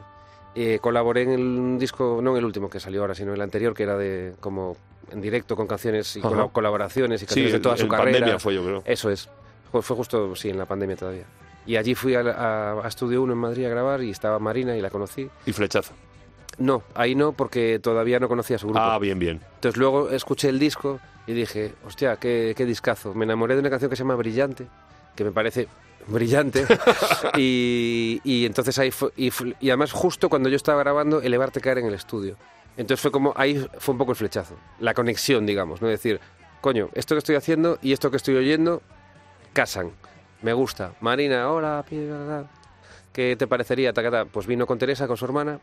Eh, 0.55 0.79
colaboré 0.81 1.22
en 1.24 1.29
el 1.31 1.77
disco, 1.79 2.19
no 2.22 2.31
en 2.31 2.38
el 2.38 2.46
último 2.46 2.69
que 2.69 2.79
salió 2.79 3.01
ahora, 3.01 3.15
sino 3.15 3.29
en 3.29 3.36
el 3.36 3.41
anterior, 3.41 3.74
que 3.74 3.84
era 3.84 3.98
de 3.98 4.34
como 4.41 4.75
en 5.12 5.22
directo 5.22 5.55
con 5.55 5.67
canciones 5.67 6.17
y 6.17 6.19
Ajá. 6.19 6.48
colaboraciones 6.50 7.22
y 7.22 7.25
Sí, 7.25 7.27
canciones 7.27 7.53
de 7.53 7.60
toda 7.60 7.75
en 7.75 7.81
su 7.81 7.88
carrera. 7.88 8.12
pandemia 8.17 8.39
fue 8.39 8.55
yo 8.55 8.63
creo. 8.63 8.84
Eso 8.86 9.10
es. 9.10 9.29
Fue, 9.72 9.81
fue 9.81 9.96
justo, 9.96 10.36
sí, 10.36 10.50
en 10.50 10.58
la 10.58 10.65
pandemia 10.65 10.96
todavía. 10.98 11.24
Y 11.65 11.75
allí 11.77 11.93
fui 11.96 12.15
a, 12.15 12.22
a, 12.22 12.81
a 12.84 12.88
Estudio 12.88 13.22
1 13.22 13.34
en 13.34 13.39
Madrid 13.39 13.65
a 13.65 13.69
grabar 13.69 14.01
y 14.03 14.10
estaba 14.10 14.39
Marina 14.39 14.75
y 14.75 14.81
la 14.81 14.89
conocí. 14.89 15.29
Y 15.46 15.51
flechazo. 15.53 15.93
No, 16.60 16.84
ahí 16.94 17.16
no, 17.16 17.32
porque 17.32 17.80
todavía 17.80 18.20
no 18.20 18.28
conocía 18.28 18.58
a 18.58 18.60
su 18.60 18.68
grupo. 18.68 18.80
Ah, 18.80 19.00
bien, 19.00 19.18
bien. 19.18 19.42
Entonces 19.56 19.78
luego 19.78 20.10
escuché 20.10 20.50
el 20.50 20.60
disco 20.60 21.00
y 21.25 21.34
dije, 21.34 21.74
hostia, 21.86 22.18
qué, 22.18 22.54
qué 22.56 22.66
discazo. 22.66 23.13
Me 23.13 23.25
enamoré 23.25 23.56
de 23.56 23.62
una 23.62 23.70
canción 23.70 23.89
que 23.89 23.96
se 23.96 24.04
llama 24.04 24.16
Brillante, 24.16 24.68
que 25.16 25.24
me 25.24 25.32
parece 25.32 25.68
brillante. 26.08 26.66
y, 27.38 28.20
y 28.24 28.46
entonces 28.46 28.78
ahí 28.78 28.92
fue, 28.92 29.12
y, 29.16 29.32
y 29.60 29.70
además 29.70 29.92
justo 29.94 30.30
cuando 30.30 30.50
yo 30.50 30.58
estaba 30.58 30.80
grabando, 30.80 31.22
Elevarte 31.22 31.62
Caer 31.62 31.80
en 31.80 31.86
el 31.88 31.94
estudio. 31.94 32.36
Entonces 32.78 33.01
fue 33.01 33.12
como, 33.12 33.34
ahí 33.36 33.66
fue 33.78 33.94
un 33.94 33.98
poco 33.98 34.12
el 34.12 34.18
flechazo, 34.18 34.56
la 34.80 34.94
conexión, 34.94 35.46
digamos, 35.46 35.82
¿no? 35.82 35.88
Decir, 35.88 36.20
coño, 36.62 36.89
esto 36.94 37.16
que 37.16 37.20
estoy 37.20 37.36
haciendo 37.36 37.78
y 37.82 37.94
esto 37.94 38.12
que 38.12 38.18
estoy 38.18 38.36
oyendo 38.36 38.82
casan. 39.54 39.92
Me 40.42 40.54
gusta. 40.54 40.94
Marina, 41.01 41.51
hola. 41.51 41.84
¿qué 43.12 43.36
te 43.38 43.48
parecería? 43.48 43.94
Pues 44.32 44.48
vino 44.48 44.66
con 44.66 44.78
Teresa, 44.78 45.08
con 45.08 45.18
su 45.18 45.25
hermana. 45.25 45.60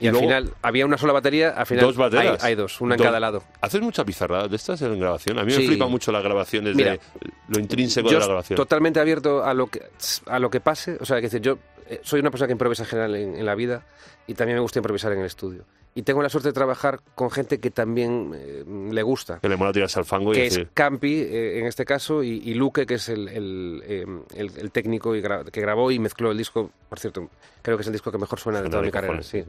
Y, 0.00 0.04
Y 0.04 0.08
al 0.08 0.12
luego- 0.12 0.26
final 0.28 0.54
había 0.62 0.86
una 0.86 0.96
sola 0.96 1.12
batería, 1.12 1.50
al 1.50 1.66
final 1.66 1.84
Dos 1.84 1.96
bateras. 1.96 2.42
Hay, 2.42 2.50
hay 2.52 2.54
dos, 2.56 2.80
una 2.80 2.94
en 2.94 2.98
Dos. 2.98 3.06
cada 3.06 3.20
lado. 3.20 3.42
¿Haces 3.60 3.80
muchas 3.82 4.06
bizarradas 4.06 4.48
de 4.48 4.56
estas 4.56 4.80
en 4.82 4.98
grabación? 4.98 5.38
A 5.38 5.44
mí 5.44 5.52
me 5.52 5.58
Sí. 5.60 5.66
flipa 5.66 5.86
mucho 5.88 6.10
las 6.10 6.22
grabaciones 6.24 6.74
Mira, 6.74 6.92
de 6.92 7.00
lo 7.48 7.60
intrínseco 7.60 8.08
yo 8.08 8.14
de 8.14 8.20
la 8.20 8.26
grabación. 8.26 8.56
totalmente 8.56 8.98
abierto 8.98 9.44
a 9.44 9.52
lo 9.54 9.66
que 9.66 9.82
a 10.26 10.38
lo 10.38 10.50
que 10.50 10.60
pase 10.60 10.96
o 11.00 11.04
sea 11.04 11.16
que 11.16 11.22
decir 11.22 11.42
yo 11.42 11.58
eh, 11.88 12.00
soy 12.02 12.20
una 12.20 12.30
persona 12.30 12.46
que 12.46 12.52
improvisa 12.52 12.84
en 12.84 12.88
general 12.88 13.14
en, 13.16 13.34
en 13.36 13.44
la 13.44 13.54
vida 13.54 13.84
y 14.26 14.34
también 14.34 14.56
me 14.56 14.62
gusta 14.62 14.78
improvisar 14.78 15.12
en 15.12 15.18
el 15.20 15.26
estudio 15.26 15.64
y 15.92 16.02
tengo 16.02 16.22
la 16.22 16.28
suerte 16.28 16.48
de 16.50 16.52
trabajar 16.52 17.00
con 17.16 17.32
gente 17.32 17.58
que 17.58 17.70
también 17.72 18.30
eh, 18.34 18.64
le 18.92 19.02
gusta 19.02 19.40
Que 19.40 19.48
le 19.48 19.56
mola 19.56 19.72
tirarse 19.72 19.98
al 19.98 20.04
fango 20.04 20.32
y 20.32 20.36
que 20.36 20.46
es 20.46 20.52
decir... 20.54 20.68
Campi 20.72 21.14
eh, 21.20 21.58
en 21.58 21.66
este 21.66 21.84
caso 21.84 22.22
y, 22.22 22.40
y 22.44 22.54
Luque 22.54 22.86
que 22.86 22.94
es 22.94 23.08
el, 23.08 23.26
el, 23.28 23.82
eh, 23.84 24.06
el- 24.36 24.52
el 24.56 24.70
técnico 24.70 25.16
y 25.16 25.20
gra- 25.20 25.44
que 25.50 25.60
grabó 25.60 25.90
y 25.90 25.98
mezcló 25.98 26.30
el 26.30 26.38
disco 26.38 26.70
por 26.88 27.00
cierto 27.00 27.28
creo 27.60 27.76
que 27.76 27.80
es 27.82 27.86
el 27.88 27.92
disco 27.92 28.12
que 28.12 28.18
mejor 28.18 28.38
suena 28.38 28.62
de 28.62 28.70
toda 28.70 28.82
mi 28.82 28.90
carrera 28.92 29.20
sí. 29.22 29.44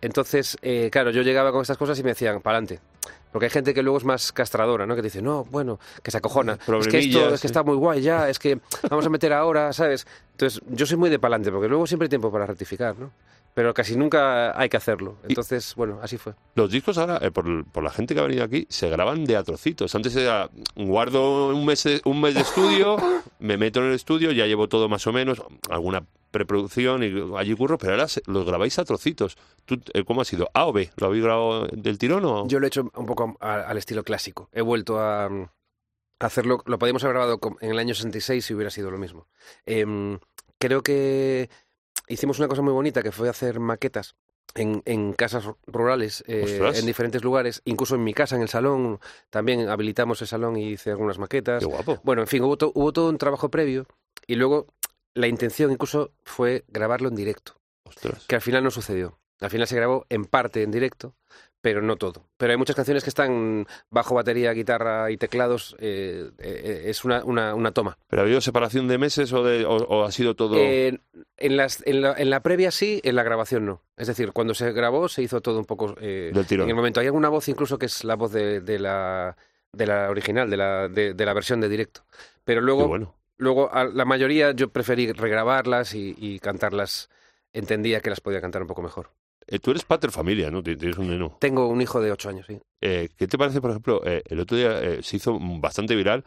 Entonces, 0.00 0.56
eh, 0.62 0.88
claro, 0.90 1.10
yo 1.10 1.22
llegaba 1.22 1.52
con 1.52 1.62
estas 1.62 1.76
cosas 1.76 1.98
y 1.98 2.02
me 2.02 2.10
decían, 2.10 2.40
para 2.40 2.58
adelante. 2.58 2.80
Porque 3.32 3.46
hay 3.46 3.50
gente 3.50 3.74
que 3.74 3.82
luego 3.82 3.98
es 3.98 4.04
más 4.04 4.32
castradora, 4.32 4.86
¿no? 4.86 4.96
Que 4.96 5.02
dice, 5.02 5.20
no, 5.20 5.44
bueno, 5.44 5.78
que 6.02 6.10
se 6.10 6.16
acojona. 6.18 6.58
Es 6.80 6.88
que 6.88 6.98
esto 6.98 7.34
es 7.34 7.40
que 7.40 7.46
está 7.46 7.62
muy 7.62 7.76
guay 7.76 8.00
ya, 8.00 8.28
es 8.28 8.38
que 8.38 8.58
vamos 8.88 9.04
a 9.04 9.10
meter 9.10 9.32
ahora, 9.32 9.72
¿sabes? 9.72 10.06
Entonces, 10.32 10.62
yo 10.68 10.86
soy 10.86 10.96
muy 10.96 11.10
de 11.10 11.18
pa'lante, 11.18 11.50
porque 11.50 11.68
luego 11.68 11.86
siempre 11.86 12.06
hay 12.06 12.10
tiempo 12.10 12.32
para 12.32 12.46
rectificar, 12.46 12.98
¿no? 12.98 13.10
Pero 13.54 13.74
casi 13.74 13.96
nunca 13.96 14.58
hay 14.58 14.68
que 14.68 14.76
hacerlo. 14.76 15.16
Entonces, 15.28 15.74
bueno, 15.74 15.98
así 16.00 16.16
fue. 16.16 16.34
Los 16.54 16.70
discos 16.70 16.96
ahora, 16.96 17.18
eh, 17.20 17.30
por, 17.30 17.64
por 17.66 17.82
la 17.82 17.90
gente 17.90 18.14
que 18.14 18.20
ha 18.20 18.22
venido 18.22 18.44
aquí, 18.44 18.66
se 18.70 18.88
graban 18.88 19.24
de 19.24 19.36
a 19.36 19.42
trocitos. 19.42 19.94
Antes 19.94 20.14
era, 20.14 20.48
guardo 20.76 21.48
un 21.48 21.66
mes, 21.66 21.84
un 22.04 22.20
mes 22.20 22.34
de 22.34 22.42
estudio, 22.42 22.96
me 23.40 23.56
meto 23.56 23.80
en 23.80 23.86
el 23.86 23.94
estudio, 23.94 24.30
ya 24.30 24.46
llevo 24.46 24.68
todo 24.68 24.88
más 24.88 25.06
o 25.06 25.12
menos, 25.12 25.42
alguna 25.68 26.04
preproducción 26.30 27.02
y 27.02 27.36
allí 27.36 27.54
curro, 27.54 27.78
pero 27.78 27.92
ahora 27.92 28.06
los 28.26 28.44
grabáis 28.46 28.78
a 28.78 28.84
trocitos. 28.84 29.36
¿Tú, 29.64 29.80
eh, 29.94 30.04
¿Cómo 30.04 30.20
ha 30.20 30.24
sido? 30.24 30.48
¿A 30.54 30.66
o 30.66 30.72
B? 30.72 30.90
¿Lo 30.96 31.06
habéis 31.06 31.24
grabado 31.24 31.66
del 31.68 31.98
tirón 31.98 32.24
o...? 32.24 32.46
Yo 32.48 32.60
lo 32.60 32.66
he 32.66 32.68
hecho 32.68 32.90
un 32.94 33.06
poco 33.06 33.36
a- 33.40 33.62
al 33.62 33.78
estilo 33.78 34.04
clásico. 34.04 34.48
He 34.52 34.60
vuelto 34.62 34.98
a, 34.98 35.28
hacerlo. 36.20 36.62
Lo 36.66 36.78
podíamos 36.78 37.04
haber 37.04 37.16
grabado 37.16 37.38
en 37.60 37.70
el 37.70 37.78
año 37.78 37.94
66 37.94 38.44
si 38.44 38.54
hubiera 38.54 38.70
sido 38.70 38.90
lo 38.90 38.98
mismo. 38.98 39.26
Em, 39.66 40.18
creo 40.58 40.82
que 40.82 41.48
hicimos 42.08 42.38
una 42.38 42.48
cosa 42.48 42.62
muy 42.62 42.72
bonita 42.72 43.02
que 43.02 43.12
fue 43.12 43.28
hacer 43.28 43.60
maquetas. 43.60 44.16
En, 44.54 44.82
en 44.86 45.12
casas 45.12 45.44
ru- 45.44 45.56
rurales, 45.66 46.24
eh, 46.26 46.40
en 46.74 46.86
diferentes 46.86 47.22
lugares, 47.22 47.60
incluso 47.66 47.94
en 47.96 48.02
mi 48.02 48.14
casa, 48.14 48.34
en 48.34 48.42
el 48.42 48.48
salón, 48.48 48.98
también 49.28 49.68
habilitamos 49.68 50.22
el 50.22 50.26
salón 50.26 50.56
y 50.56 50.70
hice 50.70 50.90
algunas 50.90 51.18
maquetas. 51.18 51.60
Qué 51.60 51.66
guapo. 51.66 52.00
Bueno, 52.02 52.22
en 52.22 52.28
fin, 52.28 52.42
hubo, 52.42 52.56
to- 52.56 52.72
hubo 52.74 52.92
todo 52.92 53.10
un 53.10 53.18
trabajo 53.18 53.50
previo 53.50 53.86
y 54.26 54.36
luego 54.36 54.66
la 55.18 55.26
intención 55.26 55.70
incluso 55.70 56.12
fue 56.24 56.64
grabarlo 56.68 57.08
en 57.08 57.16
directo 57.16 57.54
Ostras. 57.84 58.24
que 58.26 58.34
al 58.36 58.42
final 58.42 58.62
no 58.64 58.70
sucedió. 58.70 59.18
Al 59.40 59.50
final 59.50 59.66
se 59.68 59.76
grabó 59.76 60.04
en 60.08 60.24
parte 60.24 60.62
en 60.64 60.72
directo, 60.72 61.14
pero 61.60 61.80
no 61.80 61.96
todo. 61.96 62.24
Pero 62.36 62.50
hay 62.52 62.56
muchas 62.58 62.74
canciones 62.74 63.04
que 63.04 63.10
están 63.10 63.66
bajo 63.88 64.14
batería, 64.16 64.52
guitarra 64.52 65.10
y 65.12 65.16
teclados. 65.16 65.76
eh, 65.78 66.30
eh, 66.38 66.82
es 66.86 67.04
una, 67.04 67.22
una, 67.24 67.54
una 67.54 67.70
toma. 67.70 67.98
¿Pero 68.08 68.22
ha 68.22 68.24
habido 68.24 68.40
separación 68.40 68.88
de 68.88 68.98
meses 68.98 69.32
o, 69.32 69.44
de, 69.44 69.64
o, 69.64 69.76
o 69.76 70.04
ha 70.04 70.10
sido 70.10 70.34
todo...? 70.34 70.56
Eh, 70.56 70.98
en, 71.36 71.56
las, 71.56 71.84
en, 71.86 72.00
la, 72.02 72.14
en 72.18 72.30
la 72.30 72.42
previa 72.42 72.72
sí, 72.72 73.00
en 73.04 73.14
la 73.14 73.22
grabación 73.22 73.64
no. 73.64 73.82
Es 73.96 74.08
decir, 74.08 74.32
cuando 74.32 74.54
se 74.54 74.72
grabó 74.72 75.08
se 75.08 75.22
hizo 75.22 75.40
todo 75.40 75.58
un 75.60 75.66
poco 75.66 75.94
eh, 76.00 76.32
Del 76.34 76.46
tirón. 76.46 76.64
En 76.64 76.70
el 76.70 76.76
momento 76.76 76.98
hay 76.98 77.06
alguna 77.06 77.28
voz 77.28 77.48
incluso 77.48 77.78
que 77.78 77.86
es 77.86 78.02
la 78.02 78.16
voz 78.16 78.32
de, 78.32 78.60
de 78.60 78.78
la, 78.80 79.36
de 79.72 79.86
la 79.86 80.10
original, 80.10 80.50
de 80.50 80.56
la, 80.56 80.88
de, 80.88 81.14
de 81.14 81.26
la 81.26 81.32
versión 81.32 81.60
de 81.60 81.68
directo. 81.68 82.04
Pero 82.44 82.60
Qué 82.60 82.64
luego, 82.64 82.88
bueno. 82.88 83.14
Luego 83.38 83.72
a 83.72 83.84
la 83.84 84.04
mayoría 84.04 84.52
yo 84.52 84.68
preferí 84.70 85.10
regrabarlas 85.12 85.94
y, 85.94 86.14
y 86.18 86.38
cantarlas. 86.38 87.08
Entendía 87.52 88.00
que 88.00 88.10
las 88.10 88.20
podía 88.20 88.40
cantar 88.42 88.60
un 88.62 88.68
poco 88.68 88.82
mejor. 88.82 89.10
Eh, 89.46 89.58
tú 89.58 89.70
eres 89.70 89.84
pater 89.84 90.10
familia, 90.10 90.50
¿no? 90.50 90.62
Tienes 90.62 90.98
un 90.98 91.08
neno. 91.08 91.38
Tengo 91.40 91.66
un 91.68 91.80
hijo 91.80 92.00
de 92.02 92.12
ocho 92.12 92.28
años, 92.28 92.46
sí. 92.46 92.58
Eh, 92.82 93.08
¿Qué 93.16 93.26
te 93.26 93.38
parece, 93.38 93.60
por 93.62 93.70
ejemplo, 93.70 94.02
eh, 94.04 94.22
el 94.28 94.40
otro 94.40 94.56
día 94.58 95.02
se 95.02 95.16
hizo 95.16 95.38
bastante 95.40 95.96
viral 95.96 96.24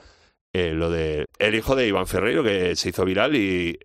lo 0.53 0.89
de 0.89 1.25
el 1.39 1.55
hijo 1.55 1.75
de 1.75 1.87
Iván 1.87 2.07
Ferreiro, 2.07 2.43
que 2.43 2.75
se 2.75 2.89
hizo 2.89 3.05
viral 3.05 3.35
y 3.35 3.77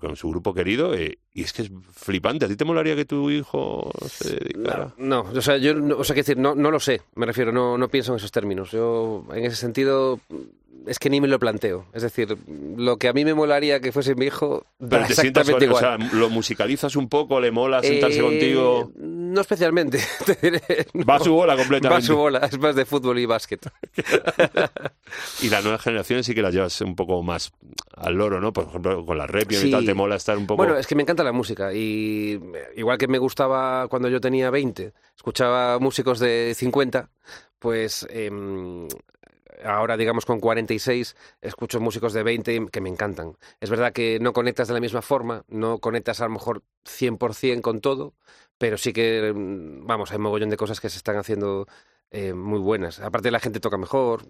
con 0.00 0.16
su 0.16 0.28
grupo 0.30 0.52
querido, 0.52 0.94
eh, 0.96 1.18
y 1.32 1.42
es 1.44 1.52
que 1.52 1.62
es 1.62 1.70
flipante. 1.92 2.46
¿A 2.46 2.48
ti 2.48 2.56
te 2.56 2.64
molaría 2.64 2.96
que 2.96 3.04
tu 3.04 3.30
hijo 3.30 3.88
se 4.08 4.34
dedicara? 4.36 4.92
No, 4.96 5.20
o 5.20 5.40
sea, 5.40 5.58
yo, 5.58 5.74
no- 5.74 5.98
o 5.98 6.02
sea, 6.02 6.14
quiero 6.14 6.26
decir, 6.26 6.38
no, 6.38 6.56
no 6.56 6.72
lo 6.72 6.80
sé, 6.80 7.02
me 7.14 7.26
refiero, 7.26 7.52
no, 7.52 7.78
no 7.78 7.88
pienso 7.88 8.10
en 8.12 8.16
esos 8.16 8.32
términos. 8.32 8.72
Yo, 8.72 9.24
en 9.32 9.44
ese 9.44 9.54
sentido, 9.54 10.18
es 10.86 10.98
que 10.98 11.10
ni 11.10 11.20
me 11.20 11.28
lo 11.28 11.38
planteo. 11.38 11.86
Es 11.92 12.02
decir, 12.02 12.36
lo 12.76 12.96
que 12.96 13.08
a 13.08 13.12
mí 13.12 13.24
me 13.24 13.34
molaría 13.34 13.80
que 13.80 13.92
fuese 13.92 14.14
mi 14.14 14.26
hijo, 14.26 14.66
Pero 14.78 15.06
te 15.06 15.14
sientas 15.14 15.48
exactamente 15.48 15.64
igual. 15.66 15.84
o 16.02 16.08
sea, 16.08 16.18
lo 16.18 16.30
musicalizas 16.30 16.96
un 16.96 17.08
poco, 17.08 17.40
le 17.40 17.50
mola 17.50 17.82
sentarse 17.82 18.18
Eh, 18.18 18.22
contigo. 18.22 18.90
No 18.96 19.40
especialmente. 19.40 20.00
te 20.26 20.34
diré, 20.42 20.86
no. 20.94 21.04
Va 21.04 21.16
a 21.16 21.20
su 21.20 21.32
bola 21.32 21.56
completamente. 21.56 21.88
Va 21.88 21.96
a 21.98 22.02
su 22.02 22.16
bola, 22.16 22.38
es 22.38 22.58
más 22.58 22.74
de 22.74 22.84
fútbol 22.84 23.18
y 23.18 23.26
básquet. 23.26 23.60
Y 25.42 25.48
las 25.48 25.62
nuevas 25.64 25.82
generaciones 25.82 26.26
sí 26.26 26.34
que 26.34 26.42
las 26.42 26.54
llevas 26.54 26.80
un 26.82 26.94
poco 26.94 27.22
más 27.22 27.52
al 27.96 28.14
loro, 28.14 28.40
¿no? 28.40 28.52
Por 28.52 28.66
ejemplo, 28.68 29.04
con 29.04 29.18
la 29.18 29.26
Repion 29.26 29.60
y 29.62 29.64
Sí. 29.66 29.70
tal, 29.70 29.84
te 29.84 29.94
mola 29.94 30.16
estar 30.16 30.36
un 30.38 30.46
poco... 30.46 30.58
Bueno, 30.58 30.76
es 30.76 30.86
que 30.86 30.94
me 30.94 31.02
encanta 31.02 31.24
la 31.24 31.32
música 31.32 31.72
y 31.74 32.40
igual 32.76 32.96
que 32.98 33.08
me 33.08 33.18
gustaba 33.18 33.88
cuando 33.88 34.08
yo 34.08 34.20
tenía 34.20 34.50
20, 34.50 34.92
escuchaba 35.16 35.78
músicos 35.80 36.18
de 36.20 36.52
50, 36.56 37.10
pues 37.58 38.06
em, 38.10 38.86
ahora 39.64 39.96
digamos 39.96 40.26
con 40.26 40.40
46 40.40 41.16
escucho 41.40 41.80
músicos 41.80 42.12
de 42.12 42.22
20 42.22 42.66
que 42.70 42.80
me 42.80 42.88
encantan. 42.88 43.36
Es 43.60 43.70
verdad 43.70 43.92
que 43.92 44.18
no 44.20 44.32
conectas 44.32 44.68
de 44.68 44.74
la 44.74 44.80
misma 44.80 45.02
forma, 45.02 45.44
no 45.48 45.78
conectas 45.78 46.20
a 46.20 46.24
lo 46.24 46.30
mejor 46.30 46.62
100% 46.84 47.60
con 47.62 47.80
todo, 47.80 48.14
pero 48.58 48.76
sí 48.78 48.92
que, 48.92 49.28
em, 49.28 49.86
vamos, 49.86 50.12
hay 50.12 50.18
mogollón 50.18 50.50
de 50.50 50.56
cosas 50.56 50.80
que 50.80 50.90
se 50.90 50.98
están 50.98 51.16
haciendo 51.16 51.66
eh, 52.10 52.34
muy 52.34 52.58
buenas. 52.58 52.98
Aparte 53.00 53.30
la 53.30 53.40
gente 53.40 53.60
toca 53.60 53.76
mejor, 53.76 54.22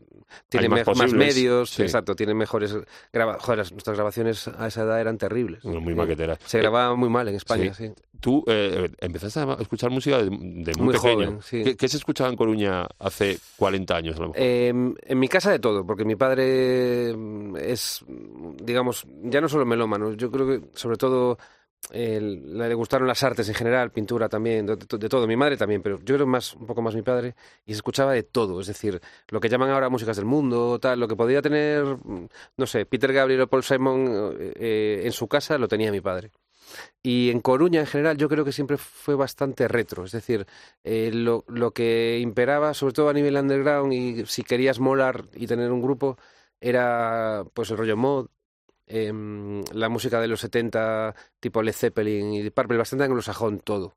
tiene 0.49 0.69
más 0.69 0.87
me- 0.87 0.95
más, 0.95 1.13
medios, 1.13 1.71
sí. 1.71 1.83
exacto, 1.83 2.15
tiene 2.15 2.35
mejores... 2.35 2.77
graba- 3.13 3.39
Joder, 3.41 3.59
nuestras 3.73 3.97
grabaciones 3.97 4.49
a 4.49 4.67
esa 4.67 4.83
edad 4.83 5.01
eran 5.01 5.17
terribles. 5.19 5.65
Muy 5.65 5.93
Eh, 5.93 5.97
maqueteras. 5.97 6.39
Se 6.45 6.59
Eh, 6.59 6.61
grababa 6.61 6.95
muy 6.95 7.09
mal 7.09 7.27
en 7.29 7.35
España, 7.37 7.73
sí. 7.75 7.91
Tú 8.21 8.45
eh, 8.49 8.91
empezaste 9.01 9.41
a 9.41 9.57
escuchar 9.61 9.89
música 9.91 10.19
de, 10.19 10.25
de 10.25 10.31
muy, 10.31 10.85
Muy 10.85 10.95
pequeño. 10.95 11.27
joven, 11.27 11.39
sí. 11.43 11.65
¿Qué, 11.65 11.75
qué 11.77 11.89
se 11.89 11.97
escuchaba 11.97 12.29
en 12.29 12.37
Coruña 12.37 12.87
hace 12.99 13.39
40 13.57 13.97
años 13.97 14.17
a 14.17 14.21
lo 14.21 14.27
mejor? 14.29 14.43
Eh, 14.43 14.69
en 14.69 15.19
mi 15.19 15.29
casa 15.29 15.51
de 15.51 15.59
todo, 15.59 15.87
porque 15.87 16.05
mi 16.05 16.17
padre 16.17 17.15
es, 17.57 18.05
digamos, 18.63 19.07
ya 19.23 19.41
no 19.41 19.49
solo 19.49 19.65
melómano, 19.65 20.13
yo 20.13 20.31
creo 20.31 20.47
que 20.47 20.61
sobre 20.75 20.99
todo 20.99 21.39
el- 21.93 22.57
le 22.59 22.75
gustaron 22.75 23.09
las 23.09 23.23
artes 23.23 23.49
en 23.49 23.55
general, 23.55 23.91
pintura 23.91 24.29
también, 24.29 24.67
de, 24.67 24.77
todo. 24.77 25.27
Mi 25.27 25.37
madre 25.37 25.57
también, 25.57 25.83
pero 25.83 25.99
yo 26.01 26.15
creo 26.15 26.27
más, 26.27 26.55
un 26.55 26.67
poco 26.67 26.83
más 26.83 26.95
mi 26.95 27.03
padre, 27.03 27.35
y 27.67 27.73
se 27.73 27.77
escuchaba 27.77 28.13
de 28.13 28.23
todo. 28.23 28.61
Es 28.61 28.67
decir, 28.69 29.01
lo 29.29 29.41
que 29.41 29.49
llaman 29.49 29.71
ahora 29.71 29.89
músicas 29.89 30.17
del 30.17 30.27
mundo, 30.27 30.79
tal, 30.79 31.01
lo 31.01 31.09
que 31.09 31.17
podía 31.17 31.43
tener, 31.43 31.85
no 32.57 32.67
sé, 32.67 32.87
Peter 32.87 33.13
Gabriel 33.13 33.43
o 33.43 33.49
Paul 33.49 33.65
Simon 33.65 34.35
eh, 34.39 34.53
eh, 34.57 35.03
en 35.05 35.13
su 35.13 35.27
casa, 35.29 35.59
lo 35.59 35.69
tenía 35.69 35.91
mi 35.91 36.01
padre. 36.01 36.31
Y 37.03 37.31
en 37.31 37.41
Coruña, 37.41 37.81
en 37.81 37.87
general, 37.87 38.17
yo 38.17 38.29
creo 38.29 38.45
que 38.45 38.53
siempre 38.53 38.77
fue 38.77 39.15
bastante 39.15 39.69
retro. 39.69 40.05
Es 40.05 40.13
decir, 40.13 40.47
eh, 40.85 41.11
lo, 41.13 41.45
lo 41.49 41.73
que 41.73 42.19
imperaba, 42.21 42.75
sobre 42.75 42.95
todo 42.95 43.09
a 43.09 43.13
nivel 43.13 43.37
underground, 43.37 43.93
y 43.93 44.27
si 44.27 44.43
querías 44.45 44.79
molar 44.81 45.25
y 45.35 45.47
tener 45.47 45.73
un 45.73 45.83
grupo, 45.83 46.19
era 46.61 47.45
pues 47.55 47.71
el 47.71 47.79
rollo 47.79 47.97
mod, 47.97 48.29
em, 48.91 49.63
la 49.73 49.89
música 49.89 50.21
de 50.21 50.29
los 50.29 50.41
70, 50.41 51.15
tipo 51.41 51.63
Led 51.63 51.73
Zeppelin 51.73 52.35
y 52.35 52.51
Purple, 52.51 52.77
bastante 52.79 53.05
anglosajón 53.05 53.61
todo. 53.61 53.95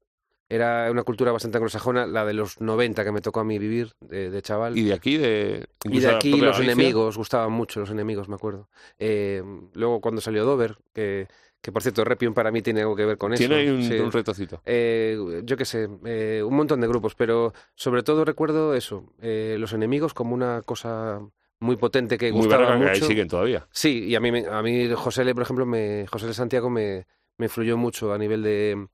Era 0.50 0.92
una 0.92 1.04
cultura 1.04 1.32
bastante 1.32 1.58
anglosajona, 1.58 2.06
la 2.06 2.26
de 2.26 2.34
los 2.34 2.62
90 2.62 3.04
que 3.04 3.12
me 3.12 3.22
tocó 3.22 3.40
a 3.40 3.44
mí 3.44 3.58
vivir 3.58 3.94
de, 4.02 4.30
de 4.30 4.42
chaval. 4.42 4.78
Y 4.78 4.84
de 4.84 4.94
aquí, 4.94 5.18
de. 5.18 5.66
Y 5.86 6.00
de 6.00 6.10
aquí 6.10 6.32
los 6.32 6.58
Galicia. 6.58 6.64
enemigos, 6.74 7.18
gustaban 7.18 7.52
mucho 7.52 7.80
los 7.80 7.90
enemigos, 7.90 8.30
me 8.30 8.36
acuerdo. 8.36 8.70
Eh, 9.00 9.42
luego 9.74 10.00
cuando 10.02 10.22
salió 10.22 10.46
Dover, 10.46 10.78
que, 10.94 11.28
que 11.60 11.72
por 11.72 11.82
cierto 11.82 12.04
Repium 12.04 12.34
para 12.36 12.52
mí 12.52 12.62
tiene 12.62 12.82
algo 12.82 12.96
que 12.96 13.06
ver 13.06 13.18
con 13.18 13.34
Tiene 13.34 13.62
eso. 13.62 13.62
ahí 13.64 13.70
un, 13.70 13.84
sí. 13.84 13.94
un 14.00 14.12
retocito. 14.12 14.62
Eh, 14.66 15.42
yo 15.44 15.58
qué 15.58 15.66
sé, 15.66 15.88
eh, 16.06 16.44
un 16.46 16.56
montón 16.56 16.82
de 16.82 16.88
grupos, 16.88 17.16
pero 17.16 17.54
sobre 17.74 18.04
todo 18.04 18.24
recuerdo 18.26 18.76
eso, 18.76 19.06
eh, 19.22 19.56
los 19.58 19.74
enemigos 19.74 20.14
como 20.14 20.36
una 20.36 20.62
cosa 20.64 21.22
muy 21.64 21.78
potente 21.78 22.18
que 22.18 22.32
Muy 22.32 22.42
gustaba 22.42 22.66
verga, 22.66 22.80
que 22.80 22.90
ahí 22.92 23.00
mucho. 23.00 23.08
siguen 23.08 23.28
todavía. 23.28 23.68
Sí, 23.72 24.06
y 24.06 24.16
a 24.16 24.20
mí, 24.20 24.30
a 24.46 24.62
mí 24.62 24.90
José 24.96 25.24
Le, 25.26 25.34
por 25.34 25.44
ejemplo, 25.44 25.66
me, 25.66 26.06
José 26.08 26.28
Le 26.28 26.34
Santiago 26.34 26.70
me, 26.70 27.08
me 27.38 27.46
influyó 27.48 27.78
mucho 27.78 28.14
a 28.14 28.18
nivel 28.18 28.44
de, 28.44 28.88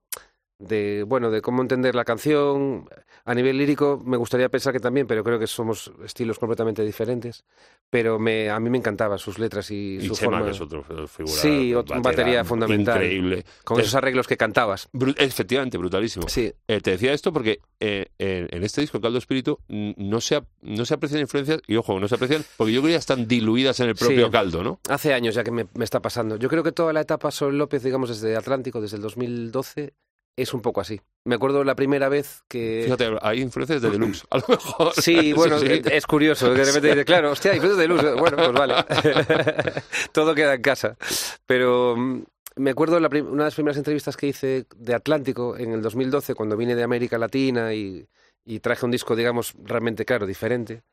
de, 0.59 1.03
bueno, 1.07 1.31
de 1.31 1.41
cómo 1.41 1.61
entender 1.61 1.95
la 1.95 2.05
canción. 2.05 2.87
A 3.25 3.33
nivel 3.33 3.57
lírico 3.57 4.01
me 4.05 4.17
gustaría 4.17 4.49
pensar 4.49 4.73
que 4.73 4.79
también, 4.79 5.07
pero 5.07 5.23
creo 5.23 5.39
que 5.39 5.47
somos 5.47 5.91
estilos 6.03 6.37
completamente 6.39 6.83
diferentes. 6.83 7.43
Pero 7.89 8.19
me, 8.19 8.49
a 8.49 8.59
mí 8.59 8.69
me 8.69 8.77
encantaban 8.77 9.17
sus 9.17 9.39
letras 9.39 9.71
y, 9.71 9.97
Y 9.97 10.07
su 10.07 10.15
Chema, 10.15 10.31
forma. 10.37 10.45
que 10.45 10.51
es 10.51 10.61
otro 10.61 10.85
eh, 10.89 11.07
figura. 11.07 11.35
Sí, 11.35 11.73
otro- 11.73 12.01
batería 12.01 12.43
fundamental. 12.43 12.95
Increíble. 13.01 13.45
Con 13.63 13.79
Es- 13.79 13.85
esos 13.87 13.95
arreglos 13.95 14.27
que 14.27 14.37
cantabas. 14.37 14.89
Efectivamente, 15.17 15.77
brutalísimo. 15.77 16.27
Sí, 16.27 16.51
Eh, 16.67 16.81
te 16.81 16.91
decía 16.91 17.13
esto 17.13 17.31
porque 17.33 17.59
eh, 17.79 18.07
en, 18.17 18.47
en 18.51 18.63
este 18.63 18.81
disco, 18.81 18.99
Caldo 19.01 19.17
Espíritu, 19.17 19.59
no 19.69 20.19
se, 20.21 20.41
no 20.61 20.85
se 20.85 20.93
aprecian 20.93 21.21
influencias, 21.21 21.61
y 21.67 21.75
ojo, 21.77 21.99
no 21.99 22.07
se 22.07 22.15
aprecian, 22.15 22.43
porque 22.57 22.73
yo 22.73 22.81
creo 22.81 22.89
que 22.89 22.93
ya 22.93 22.99
están 22.99 23.27
diluidas 23.27 23.79
en 23.79 23.89
el 23.89 23.95
propio 23.95 24.25
Sí. 24.25 24.31
caldo, 24.31 24.63
¿no? 24.63 24.79
hace 24.89 25.13
años 25.13 25.35
ya 25.35 25.43
que 25.43 25.51
me, 25.51 25.65
me 25.73 25.83
está 25.85 26.01
pasando. 26.01 26.35
Yo 26.35 26.49
creo 26.49 26.63
que 26.63 26.71
toda 26.71 26.91
la 26.93 27.01
etapa 27.01 27.31
Sol 27.31 27.57
López, 27.57 27.81
digamos, 27.83 28.09
desde 28.09 28.35
Atlántico, 28.35 28.81
desde 28.81 28.97
el 28.97 29.01
2012, 29.03 29.93
es 30.41 30.53
un 30.53 30.61
poco 30.61 30.81
así. 30.81 30.99
Me 31.25 31.35
acuerdo 31.35 31.63
la 31.63 31.75
primera 31.75 32.09
vez 32.09 32.43
que... 32.47 32.81
Fíjate, 32.85 33.09
hay 33.21 33.41
influencias 33.41 33.81
de 33.81 33.89
Deluxe, 33.89 34.25
a 34.29 34.37
lo 34.37 34.43
mejor. 34.47 34.93
Sí, 34.95 35.33
bueno, 35.35 35.59
sí. 35.59 35.81
es 35.91 36.05
curioso, 36.07 36.53
de 36.53 36.63
repente 36.63 36.87
dices, 36.89 37.05
claro, 37.05 37.31
hostia, 37.31 37.51
hay 37.51 37.59
de 37.59 37.87
luz. 37.87 38.01
Bueno, 38.17 38.37
pues 38.37 38.51
vale. 38.53 38.75
Todo 40.11 40.33
queda 40.35 40.53
en 40.55 40.61
casa. 40.61 40.97
Pero 41.45 41.95
mm, 41.97 42.23
me 42.57 42.71
acuerdo 42.71 42.99
la 42.99 43.07
una 43.07 43.43
de 43.43 43.47
las 43.47 43.55
primeras 43.55 43.77
entrevistas 43.77 44.17
que 44.17 44.27
hice 44.27 44.65
de 44.75 44.93
Atlántico 44.95 45.57
en 45.57 45.71
el 45.73 45.81
2012, 45.81 46.35
cuando 46.35 46.57
vine 46.57 46.75
de 46.75 46.83
América 46.83 47.17
Latina 47.17 47.73
y, 47.73 48.07
y 48.45 48.59
traje 48.59 48.85
un 48.85 48.91
disco, 48.91 49.15
digamos, 49.15 49.53
realmente, 49.63 50.05
claro, 50.05 50.25
diferente, 50.25 50.83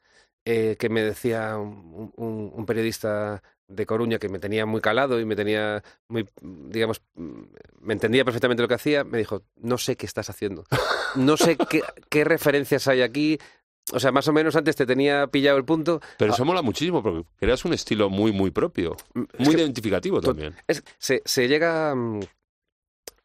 eh, 0.44 0.76
que 0.78 0.88
me 0.88 1.02
decía 1.02 1.56
un, 1.56 2.12
un- 2.16 2.52
un 2.54 2.66
periodista 2.66 3.42
de 3.68 3.86
Coruña 3.86 4.18
que 4.18 4.28
me 4.28 4.38
tenía 4.38 4.64
muy 4.66 4.80
calado 4.80 5.18
y 5.20 5.24
me 5.24 5.34
tenía 5.36 5.82
muy, 6.08 6.28
digamos, 6.42 7.02
me 7.14 7.92
entendía 7.92 8.24
perfectamente 8.24 8.62
lo 8.62 8.68
que 8.68 8.74
hacía, 8.74 9.04
me 9.04 9.18
dijo, 9.18 9.42
no 9.56 9.76
sé 9.78 9.96
qué 9.96 10.06
estás 10.06 10.30
haciendo. 10.30 10.64
No 11.16 11.36
sé 11.36 11.56
qué, 11.56 11.82
qué 12.08 12.24
referencias 12.24 12.86
hay 12.88 13.02
aquí. 13.02 13.38
O 13.92 14.00
sea, 14.00 14.10
más 14.12 14.26
o 14.28 14.32
menos 14.32 14.56
antes 14.56 14.74
te 14.76 14.84
tenía 14.86 15.26
pillado 15.28 15.56
el 15.58 15.64
punto. 15.64 16.00
Pero 16.18 16.32
eso 16.34 16.44
mola 16.44 16.60
muchísimo, 16.62 17.02
porque 17.02 17.24
creas 17.38 17.64
un 17.64 17.72
estilo 17.72 18.10
muy, 18.10 18.32
muy 18.32 18.50
propio, 18.50 18.96
Mm, 19.14 19.22
es 19.38 19.46
muy 19.46 19.54
que- 19.56 19.62
identificativo 19.62 20.20
también. 20.20 20.54
Es, 20.66 20.82
se, 20.98 21.22
se 21.24 21.46
llega 21.48 21.94
mm, 21.94 22.20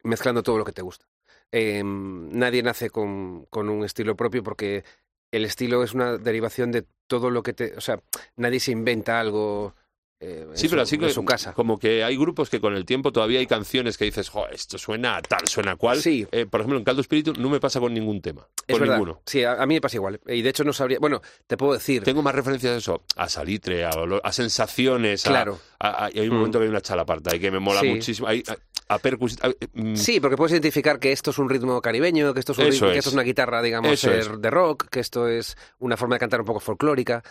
mezclando 0.04 0.42
todo 0.42 0.58
lo 0.58 0.64
que 0.64 0.72
te 0.72 0.82
gusta. 0.82 1.06
Eh, 1.50 1.82
nadie 1.84 2.62
nace 2.62 2.90
con, 2.90 3.44
con 3.50 3.68
un 3.68 3.84
estilo 3.84 4.16
propio 4.16 4.42
porque 4.42 4.84
el 5.30 5.44
estilo 5.44 5.82
es 5.82 5.92
una 5.94 6.16
derivación 6.16 6.72
de 6.72 6.84
todo 7.06 7.30
lo 7.30 7.42
que 7.42 7.52
te... 7.52 7.76
O 7.76 7.80
sea, 7.80 8.00
nadie 8.36 8.60
se 8.60 8.72
inventa 8.72 9.20
algo 9.20 9.74
eh, 10.24 10.46
Sí, 10.54 10.68
pero 10.68 10.82
así 10.82 10.96
que 10.98 11.10
su 11.10 11.24
casa. 11.24 11.52
como 11.52 11.78
que 11.78 12.04
hay 12.04 12.16
grupos 12.16 12.48
que 12.48 12.60
con 12.60 12.74
el 12.76 12.84
tiempo 12.84 13.10
todavía 13.12 13.40
hay 13.40 13.46
canciones 13.46 13.98
que 13.98 14.04
dices, 14.04 14.28
jo, 14.28 14.46
esto 14.48 14.78
suena 14.78 15.16
a 15.16 15.22
tal, 15.22 15.46
suena 15.48 15.72
a 15.72 15.76
cual. 15.76 16.00
Sí. 16.00 16.26
Eh, 16.30 16.46
por 16.46 16.60
ejemplo, 16.60 16.78
en 16.78 16.84
Caldo 16.84 17.00
Espíritu 17.00 17.32
no 17.38 17.50
me 17.50 17.58
pasa 17.60 17.80
con 17.80 17.92
ningún 17.92 18.20
tema, 18.22 18.46
Es 18.66 18.74
con 18.74 18.80
verdad. 18.80 18.94
ninguno. 18.96 19.20
Sí, 19.26 19.42
a, 19.44 19.54
a 19.60 19.66
mí 19.66 19.74
me 19.74 19.80
pasa 19.80 19.96
igual. 19.96 20.20
Y 20.28 20.42
de 20.42 20.48
hecho 20.50 20.62
no 20.64 20.72
sabría... 20.72 20.98
Bueno, 21.00 21.20
te 21.46 21.56
puedo 21.56 21.72
decir... 21.72 22.02
Tengo 22.04 22.22
más 22.22 22.34
referencias 22.34 22.72
a 22.74 22.76
eso, 22.76 23.02
a 23.16 23.28
salitre, 23.28 23.84
a, 23.84 23.90
olor- 23.90 24.20
a 24.22 24.32
sensaciones, 24.32 25.26
a- 25.26 25.30
Claro. 25.30 25.58
a, 25.80 26.06
hay 26.06 26.20
un 26.28 26.34
Mm. 26.34 26.38
momento 26.38 26.58
que 26.58 26.64
hay 26.64 26.70
una 26.70 26.80
chalaparta 26.80 27.34
y 27.34 27.40
que 27.40 27.50
me 27.50 27.58
mola 27.58 27.80
Sí. 27.80 27.88
muchísimo. 27.88 28.28
Hay, 28.28 28.42
a, 28.88 28.98
percusi- 28.98 29.38
a- 29.42 29.52
mm, 29.74 29.96
Sí, 29.96 30.20
porque 30.20 30.36
puedes 30.36 30.52
identificar 30.52 30.98
que 31.00 31.12
esto 31.12 31.30
es 31.30 31.38
un 31.38 31.48
ritmo 31.48 31.80
caribeño, 31.80 32.32
que 32.34 32.40
esto 32.40 32.52
es, 32.52 32.58
un 32.58 32.64
ritmo- 32.66 32.86
que 32.86 32.92
es. 32.92 32.98
esto 32.98 33.10
es 33.10 33.14
una 33.14 33.22
guitarra, 33.22 33.60
digamos, 33.62 33.90
Eso 33.90 34.10
eh, 34.12 34.20
es. 34.20 34.40
de 34.40 34.50
rock, 34.50 34.88
que 34.88 35.00
esto 35.00 35.26
es 35.28 35.56
una 35.78 35.96
forma 35.96 36.14
de 36.16 36.20
cantar 36.20 36.40
un 36.40 36.46
poco 36.46 36.60
folclórica, 36.60 37.22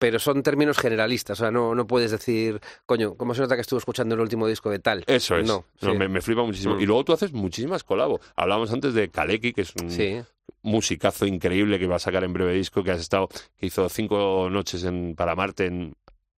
pero 0.00 0.18
son 0.18 0.42
términos 0.42 0.78
generalistas. 0.78 1.38
O 1.38 1.42
sea, 1.44 1.50
no, 1.52 1.74
no 1.76 1.86
puedes 1.86 2.10
decir, 2.10 2.58
coño, 2.86 3.14
¿cómo 3.14 3.34
se 3.34 3.42
nota 3.42 3.54
que 3.54 3.60
estuve 3.60 3.78
escuchando 3.78 4.16
el 4.16 4.20
último 4.22 4.48
disco 4.48 4.68
de 4.70 4.80
tal? 4.80 5.04
Eso 5.06 5.36
es. 5.36 5.46
No, 5.46 5.66
No, 5.82 5.92
sí. 5.92 5.96
me, 5.96 6.08
me 6.08 6.20
flipa 6.20 6.42
muchísimo. 6.42 6.74
Mm. 6.74 6.80
Y 6.80 6.86
luego 6.86 7.04
tú 7.04 7.12
haces 7.12 7.32
muchísimas 7.32 7.84
colabos. 7.84 8.20
Hablábamos 8.34 8.72
antes 8.72 8.94
de 8.94 9.08
Kaleki, 9.10 9.52
que 9.52 9.60
es 9.60 9.72
un 9.80 9.90
Sí, 9.90 10.20
musicazo 10.62 11.26
increíble 11.26 11.78
que 11.78 11.86
va 11.86 11.96
a 11.96 12.00
sacar 12.00 12.24
en 12.24 12.32
breve 12.32 12.54
disco, 12.54 12.82
que 12.82 12.90
has 12.90 13.00
estado, 13.00 13.28
que 13.56 13.66
hizo 13.66 13.88
cinco 13.88 14.48
noches 14.50 14.84
en, 14.84 15.14
para 15.14 15.34
Marte 15.34 15.66
en, 15.66 15.94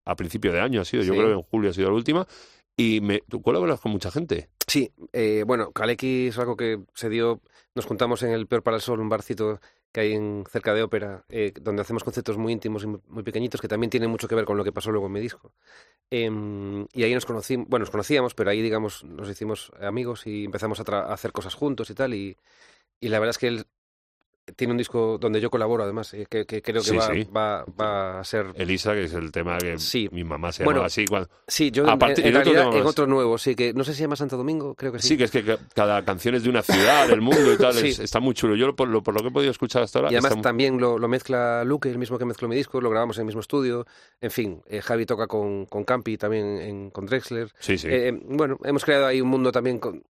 a 0.05 0.15
principio 0.15 0.51
de 0.51 0.59
año, 0.59 0.81
ha 0.81 0.85
sido, 0.85 1.03
yo 1.03 1.13
Sí. 1.13 1.19
creo 1.19 1.29
que 1.31 1.35
en 1.35 1.43
julio 1.43 1.69
ha 1.69 1.73
sido 1.73 1.89
la 1.89 1.95
última. 1.95 2.27
Y 2.75 2.99
me, 3.01 3.19
tú 3.29 3.41
colaboras 3.41 3.79
con 3.79 3.91
mucha 3.91 4.09
gente. 4.11 4.49
sí. 4.67 4.89
eh, 5.13 5.43
bueno, 5.45 5.71
Kaleki 5.71 6.27
es 6.27 6.37
algo 6.39 6.55
que 6.55 6.79
se 6.95 7.09
dio, 7.09 7.41
nos 7.75 7.85
juntamos 7.85 8.23
en 8.23 8.31
el 8.31 8.47
Peor 8.47 8.63
para 8.63 8.77
el 8.77 8.81
Sol, 8.81 8.99
un 9.01 9.09
barcito 9.09 9.59
que 9.91 10.01
hay 10.01 10.13
en, 10.13 10.45
cerca 10.49 10.73
de 10.73 10.83
Ópera, 10.83 11.25
eh, 11.29 11.53
donde 11.61 11.81
hacemos 11.81 12.03
conceptos 12.03 12.37
muy 12.37 12.53
íntimos 12.53 12.83
y 12.83 12.87
muy, 12.87 13.23
pequeñitos 13.23 13.61
que 13.61 13.67
también 13.67 13.89
tienen 13.89 14.09
mucho 14.09 14.27
que 14.27 14.35
ver 14.35 14.45
con 14.45 14.57
lo 14.57 14.63
que 14.63 14.71
pasó 14.71 14.91
luego 14.91 15.07
en 15.07 15.13
mi 15.13 15.19
disco. 15.19 15.53
Em, 16.09 16.87
y 16.93 17.03
ahí 17.03 17.13
nos 17.13 17.25
conocimos, 17.25 17.67
bueno, 17.69 17.83
nos 17.83 17.91
conocíamos, 17.91 18.33
pero 18.33 18.49
ahí, 18.49 18.61
digamos, 18.61 19.03
nos 19.03 19.29
hicimos 19.29 19.71
amigos 19.81 20.27
y 20.27 20.45
empezamos 20.45 20.79
a 20.79 21.13
hacer 21.13 21.31
cosas 21.31 21.55
juntos 21.55 21.89
y 21.89 21.95
tal. 21.95 22.13
Y, 22.13 22.37
y 22.99 23.09
la 23.09 23.19
verdad 23.19 23.31
es 23.31 23.37
que 23.37 23.47
él 23.47 23.65
tiene 24.55 24.71
un 24.71 24.77
disco 24.77 25.17
donde 25.19 25.39
yo 25.41 25.49
colaboro, 25.49 25.83
además, 25.83 26.13
eh, 26.13 26.25
que, 26.29 26.45
que 26.45 26.61
creo 26.61 26.81
que 26.81 26.89
Sí, 26.89 26.95
va, 26.97 27.07
sí. 27.13 27.23
va, 27.35 27.65
va 27.79 28.19
a 28.19 28.23
ser... 28.23 28.47
Elisa, 28.55 28.93
que 28.93 29.03
es 29.05 29.13
el 29.13 29.31
tema 29.31 29.57
que 29.57 29.77
Sí. 29.79 30.09
mi 30.11 30.23
mamá 30.23 30.51
se 30.51 30.63
Bueno, 30.63 30.83
así. 30.83 31.05
Cuando, 31.05 31.29
Sí, 31.47 31.71
yo 31.71 31.87
a 31.89 31.93
en, 31.93 31.99
partir- 31.99 32.25
en 32.25 32.35
otro 32.35 32.43
realidad 32.51 32.69
tema 32.71 32.81
en 32.81 32.87
otro 32.87 33.07
nuevo, 33.07 33.37
sí, 33.37 33.55
que 33.55 33.73
no 33.73 33.83
sé 33.83 33.91
si 33.91 33.97
se 33.97 34.03
llama 34.03 34.15
Santo 34.15 34.37
Domingo, 34.37 34.75
creo 34.75 34.91
que 34.91 34.99
sí. 34.99 35.09
sí, 35.09 35.17
que 35.17 35.23
es 35.25 35.31
que 35.31 35.43
ca- 35.43 35.57
cada 35.73 36.03
canción 36.05 36.35
es 36.35 36.43
de 36.43 36.49
una 36.49 36.61
ciudad, 36.61 37.07
del 37.07 37.21
mundo 37.21 37.53
y 37.53 37.57
tal. 37.57 37.77
Es- 37.77 37.99
está 37.99 38.19
muy 38.19 38.33
chulo. 38.33 38.55
Yo, 38.55 38.75
por 38.75 38.87
lo, 38.87 39.01
por 39.03 39.13
lo 39.13 39.21
que 39.21 39.27
he 39.27 39.31
podido 39.31 39.51
escuchar 39.51 39.83
hasta 39.83 39.99
ahora, 39.99 40.11
Y 40.11 40.15
además 40.15 40.41
también 40.41 40.79
lo, 40.79 40.97
lo 40.97 41.07
mezcla 41.07 41.63
Luke, 41.63 41.89
el 41.89 41.97
mismo 41.97 42.17
que 42.17 42.25
mezcló 42.25 42.47
mi 42.47 42.55
disco, 42.55 42.81
lo 42.81 42.89
grabamos 42.89 43.17
en 43.17 43.21
el 43.21 43.25
mismo 43.27 43.41
estudio. 43.41 43.85
En 44.21 44.31
fin, 44.31 44.61
eh, 44.67 44.81
Javi 44.81 45.05
toca 45.05 45.27
con, 45.27 45.65
con 45.65 45.83
Campi, 45.83 46.17
también 46.17 46.45
en- 46.61 46.89
con 46.91 47.05
Drexler. 47.05 47.51
Sí, 47.59 47.77
sí. 47.77 47.87
Eh, 47.87 48.09
eh, 48.09 48.21
bueno, 48.29 48.57
hemos 48.63 48.83
creado 48.85 49.05
ahí 49.07 49.21
un 49.21 49.29
mundo 49.29 49.51
también 49.51 49.79
con- 49.79 50.03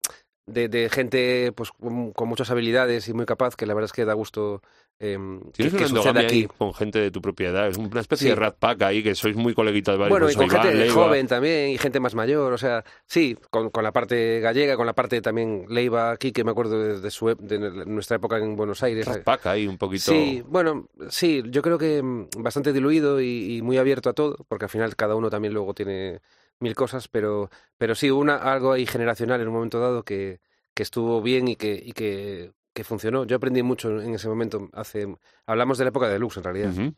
de, 0.52 0.68
de 0.68 0.88
gente 0.90 1.52
pues 1.52 1.70
con, 1.72 2.12
con 2.12 2.28
muchas 2.28 2.50
habilidades 2.50 3.08
y 3.08 3.12
muy 3.14 3.26
capaz, 3.26 3.56
que 3.56 3.66
la 3.66 3.74
verdad 3.74 3.86
es 3.86 3.92
que 3.92 4.04
da 4.04 4.14
gusto 4.14 4.62
eh, 5.02 5.16
que, 5.16 5.52
Tienes 5.52 5.72
que 5.72 5.78
una 5.78 5.86
endogamia 5.88 6.22
aquí. 6.22 6.46
con 6.58 6.74
gente 6.74 6.98
de 6.98 7.10
tu 7.10 7.22
propiedad. 7.22 7.68
Es 7.68 7.78
una 7.78 8.00
especie 8.00 8.26
Sí. 8.26 8.28
de 8.30 8.34
rat 8.34 8.56
pack 8.58 8.82
ahí, 8.82 9.02
que 9.02 9.14
sois 9.14 9.34
muy 9.34 9.54
coleguitas 9.54 9.96
varios. 9.96 10.10
Bueno, 10.10 10.26
pues 10.26 10.34
y 10.34 10.38
con 10.38 10.46
Iván, 10.46 10.62
gente 10.62 10.78
Leiva. 10.78 10.92
joven 10.94 11.26
también, 11.26 11.70
y 11.70 11.78
gente 11.78 12.00
más 12.00 12.14
mayor, 12.14 12.52
o 12.52 12.58
sea, 12.58 12.84
sí, 13.06 13.34
con, 13.48 13.70
con 13.70 13.82
la 13.82 13.92
parte 13.92 14.40
gallega, 14.40 14.76
con 14.76 14.84
la 14.84 14.92
parte 14.92 15.22
también 15.22 15.64
Leiva 15.70 16.10
aquí, 16.10 16.32
que 16.32 16.44
me 16.44 16.50
acuerdo 16.50 16.78
de, 16.78 17.00
de 17.00 17.10
su, 17.10 17.34
de 17.34 17.58
nuestra 17.86 18.16
época 18.18 18.36
en 18.36 18.56
Buenos 18.56 18.82
Aires. 18.82 19.06
Rat 19.06 19.24
pack 19.24 19.46
ahí, 19.46 19.66
un 19.66 19.78
poquito. 19.78 20.12
Sí, 20.12 20.42
bueno, 20.46 20.88
sí, 21.08 21.42
yo 21.46 21.62
creo 21.62 21.78
que 21.78 22.02
mm, 22.02 22.28
bastante 22.38 22.72
diluido 22.74 23.22
y, 23.22 23.56
y 23.56 23.62
muy 23.62 23.78
abierto 23.78 24.10
a 24.10 24.12
todo, 24.12 24.36
porque 24.48 24.66
al 24.66 24.70
final 24.70 24.96
cada 24.96 25.14
uno 25.14 25.30
también 25.30 25.54
luego 25.54 25.72
tiene 25.72 26.20
mil 26.60 26.74
cosas, 26.74 27.08
pero, 27.08 27.50
pero 27.78 27.94
sí, 27.94 28.10
una, 28.10 28.36
algo 28.36 28.72
ahí 28.72 28.86
generacional 28.86 29.40
en 29.40 29.48
un 29.48 29.54
momento 29.54 29.80
dado 29.80 30.04
que, 30.04 30.40
que 30.74 30.82
estuvo 30.82 31.20
bien 31.22 31.48
y 31.48 31.56
que, 31.56 31.72
y 31.74 31.92
que, 31.92 32.52
que 32.72 32.84
funcionó. 32.84 33.24
Yo 33.24 33.36
aprendí 33.36 33.62
mucho 33.62 34.00
en 34.00 34.14
ese 34.14 34.28
momento. 34.28 34.68
Hace, 34.72 35.06
hablamos 35.46 35.78
de 35.78 35.84
la 35.84 35.88
época 35.88 36.08
de 36.08 36.18
Lux, 36.18 36.36
en 36.36 36.44
realidad. 36.44 36.72
Ujú. 36.72 36.94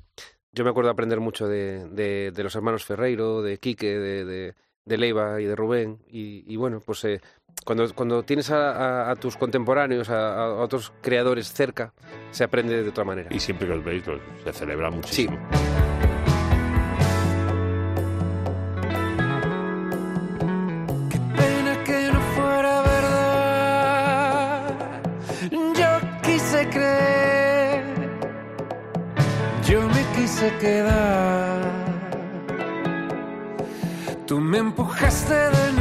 Yo 0.55 0.64
me 0.64 0.70
acuerdo 0.70 0.90
aprender 0.90 1.18
mucho 1.20 1.48
de, 1.48 1.88
de, 1.88 2.31
de 2.31 2.42
los 2.42 2.55
hermanos 2.55 2.85
Ferreiro, 2.85 3.40
de 3.40 3.59
Quique, 3.59 3.98
de, 3.98 4.25
de, 4.27 4.55
de 4.85 4.98
Leiva 4.98 5.40
y 5.40 5.46
de 5.46 5.57
Rubén. 5.57 5.98
Y, 6.09 6.44
y 6.53 6.57
bueno, 6.57 6.81
pues 6.85 7.03
eh, 7.05 7.20
cuando, 7.64 7.94
cuando 7.94 8.22
tienes 8.25 8.51
a, 8.51 8.72
a- 9.07 9.11
a 9.12 9.16
tus 9.16 9.37
contemporáneos, 9.38 10.11
a, 10.11 10.35
a 10.44 10.55
otros 10.57 10.92
creadores 11.01 11.51
cerca, 11.53 11.94
se 12.33 12.44
aprende 12.44 12.83
de 12.83 12.88
otra 12.90 13.05
manera. 13.05 13.29
Y 13.35 13.40
siempre 13.40 13.66
que 13.66 13.72
os 13.75 13.85
veis, 13.85 14.03
pues, 14.05 14.20
se 14.44 14.53
celebra 14.53 14.90
muchísimo. 14.90 15.38
Qué 15.51 15.92
sequedad. 30.43 31.61
Tú 34.27 34.41
me 34.41 34.59
empujaste 34.59 35.35
de 35.35 35.72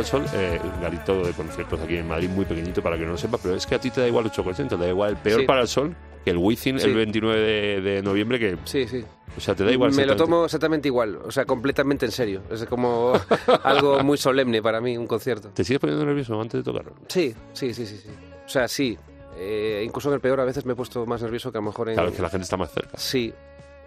El 0.00 0.06
Sol, 0.06 0.24
eh, 0.34 0.60
garito 0.80 1.22
de 1.22 1.32
conciertos 1.32 1.80
aquí 1.80 1.96
en 1.96 2.08
Madrid, 2.08 2.28
muy 2.28 2.44
pequeñito 2.44 2.82
para 2.82 2.96
que 2.98 3.04
no 3.04 3.12
lo 3.12 3.18
sepa, 3.18 3.38
pero 3.42 3.54
es 3.54 3.66
que 3.66 3.74
a 3.74 3.78
ti 3.80 3.90
te 3.90 4.00
da 4.00 4.08
igual 4.08 4.24
8%, 4.30 4.68
te 4.68 4.76
da 4.76 4.88
igual 4.88 5.10
el 5.10 5.16
Peor 5.16 5.40
Sí. 5.40 5.46
para 5.46 5.60
el 5.62 5.68
Sol 5.68 5.94
que 6.24 6.30
el 6.30 6.36
Wizzing 6.38 6.78
Sí. 6.78 6.86
el 6.86 6.94
29 6.96 7.38
de, 7.40 7.80
de 7.80 8.02
noviembre, 8.02 8.38
que, 8.38 8.56
Sí, 8.64 8.86
sí. 8.86 9.02
o 9.36 9.40
sea, 9.40 9.54
te 9.54 9.64
da 9.64 9.72
igual. 9.72 9.92
Me 9.92 10.04
lo 10.04 10.16
tomo 10.16 10.44
exactamente 10.44 10.88
igual, 10.88 11.16
o 11.24 11.30
sea, 11.30 11.44
completamente 11.46 12.04
en 12.06 12.12
serio. 12.12 12.42
Es 12.50 12.64
como 12.66 13.12
algo 13.62 14.02
muy 14.02 14.18
solemne 14.18 14.60
para 14.62 14.80
mí, 14.80 14.96
un 14.98 15.06
concierto. 15.06 15.48
¿Te 15.54 15.64
sigues 15.64 15.80
poniendo 15.80 16.04
nervioso 16.04 16.38
antes 16.40 16.60
de 16.60 16.64
tocarlo? 16.64 16.92
Sí, 17.08 17.34
sí, 17.52 17.72
sí, 17.72 17.86
sí. 17.86 17.96
sí. 17.96 18.08
O 18.44 18.48
sea, 18.48 18.66
sí. 18.68 18.98
Eh, 19.38 19.82
incluso 19.86 20.08
en 20.10 20.14
el 20.16 20.20
peor 20.20 20.40
a 20.40 20.44
veces 20.44 20.66
me 20.66 20.72
he 20.74 20.76
pusto 20.76 21.06
más 21.06 21.22
nervioso 21.22 21.50
que 21.52 21.56
a 21.58 21.60
lo 21.62 21.66
mejor 21.68 21.88
en... 21.88 21.94
Claro, 21.94 22.10
es 22.10 22.16
que 22.16 22.20
la 22.22 22.28
gente 22.28 22.44
está 22.44 22.56
más 22.58 22.70
cerca. 22.72 22.90
Sí, 22.98 23.32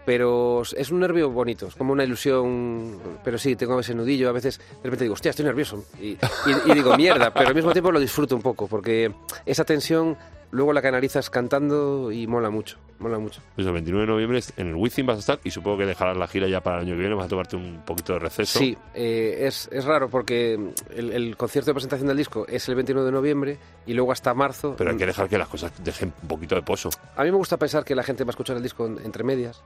pero 0.05 0.61
es 0.63 0.91
un 0.91 0.99
nervio 0.99 1.29
bonito, 1.29 1.67
es 1.67 1.75
como 1.75 1.93
una 1.93 2.03
ilusión, 2.03 2.99
pero 3.23 3.37
sí, 3.37 3.55
tengo 3.55 3.79
ese 3.79 3.95
nudillo, 3.95 4.29
a 4.29 4.33
veces 4.33 4.57
de 4.59 4.83
repente 4.83 5.05
digo, 5.05 5.13
hostia, 5.13 5.29
estoy 5.31 5.45
nervioso, 5.45 5.85
y, 5.99 6.09
y- 6.11 6.17
y 6.65 6.73
digo, 6.73 6.95
mierda, 6.97 7.33
pero 7.33 7.49
al 7.49 7.55
mismo 7.55 7.71
tiempo 7.71 7.91
lo 7.91 7.99
disfruto 7.99 8.35
un 8.35 8.41
poco, 8.41 8.67
porque 8.67 9.13
esa 9.45 9.63
tensión 9.63 10.17
luego 10.53 10.71
la 10.71 10.81
canalizas 10.81 11.29
cantando 11.29 12.11
y 12.11 12.25
mola 12.27 12.49
mucho, 12.49 12.77
mola 12.99 13.19
mucho. 13.19 13.41
Pues 13.55 13.67
el 13.67 13.73
29 13.73 14.05
de 14.05 14.11
noviembre 14.13 14.39
en 14.57 14.67
el 14.67 14.75
Wizzing 14.75 15.05
vas 15.05 15.17
a 15.17 15.19
estar 15.19 15.39
y 15.43 15.51
supongo 15.51 15.79
que 15.79 15.85
dejarás 15.85 16.15
la 16.15 16.27
gira 16.27 16.47
ya 16.47 16.61
para 16.61 16.77
el 16.77 16.83
año 16.85 16.93
que 16.95 16.99
viene, 17.01 17.15
vas 17.15 17.25
a 17.25 17.29
tomarte 17.29 17.55
un 17.57 17.81
poquito 17.85 18.13
de 18.13 18.19
receso. 18.19 18.59
Sí, 18.59 18.77
eh, 18.93 19.39
es, 19.41 19.67
es 19.71 19.83
raro 19.83 20.09
porque 20.09 20.53
el, 20.95 21.11
el 21.11 21.35
concierto 21.35 21.71
de 21.71 21.73
presentación 21.73 22.07
del 22.07 22.17
disco 22.17 22.45
es 22.47 22.69
el 22.69 22.75
29 22.75 23.05
de 23.07 23.11
noviembre 23.11 23.57
y 23.85 23.93
luego 23.93 24.11
hasta 24.13 24.33
marzo... 24.33 24.75
Pero 24.77 24.91
hay 24.91 24.97
que 24.97 25.05
dejar 25.07 25.27
que 25.27 25.37
las 25.37 25.47
cosas 25.49 25.73
dejen 25.83 26.13
un 26.21 26.27
poquito 26.29 26.55
de 26.55 26.61
pozo. 26.61 26.89
A 27.17 27.23
mí 27.23 27.31
me 27.31 27.37
gusta 27.37 27.57
pensar 27.57 27.83
que 27.83 27.95
la 27.95 28.03
gente 28.03 28.23
va 28.23 28.29
a 28.29 28.31
escuchar 28.31 28.55
el 28.55 28.63
disco 28.63 28.85
en- 28.85 28.99
entre 29.03 29.23
medias. 29.23 29.61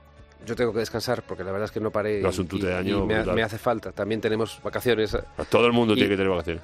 Yo 0.46 0.56
tengo 0.56 0.72
que 0.72 0.78
descansar 0.78 1.22
porque 1.24 1.44
la 1.44 1.50
verdad 1.52 1.66
es 1.66 1.72
que 1.72 1.80
no 1.80 1.90
paré. 1.90 2.22
No, 2.22 2.30
es 2.30 2.38
un 2.38 2.46
y- 2.46 2.48
tute 2.48 2.66
de 2.66 2.72
y 2.72 2.76
año 2.76 3.04
me, 3.04 3.14
ha- 3.14 3.18
brutal. 3.18 3.34
me 3.36 3.42
hace 3.42 3.58
falta. 3.58 3.92
También 3.92 4.20
tenemos 4.20 4.60
vacaciones. 4.62 5.16
Todo 5.50 5.66
el 5.66 5.72
mundo 5.72 5.92
Y- 5.94 5.96
tiene 5.96 6.10
que 6.10 6.16
tener 6.16 6.30
vacaciones. 6.30 6.62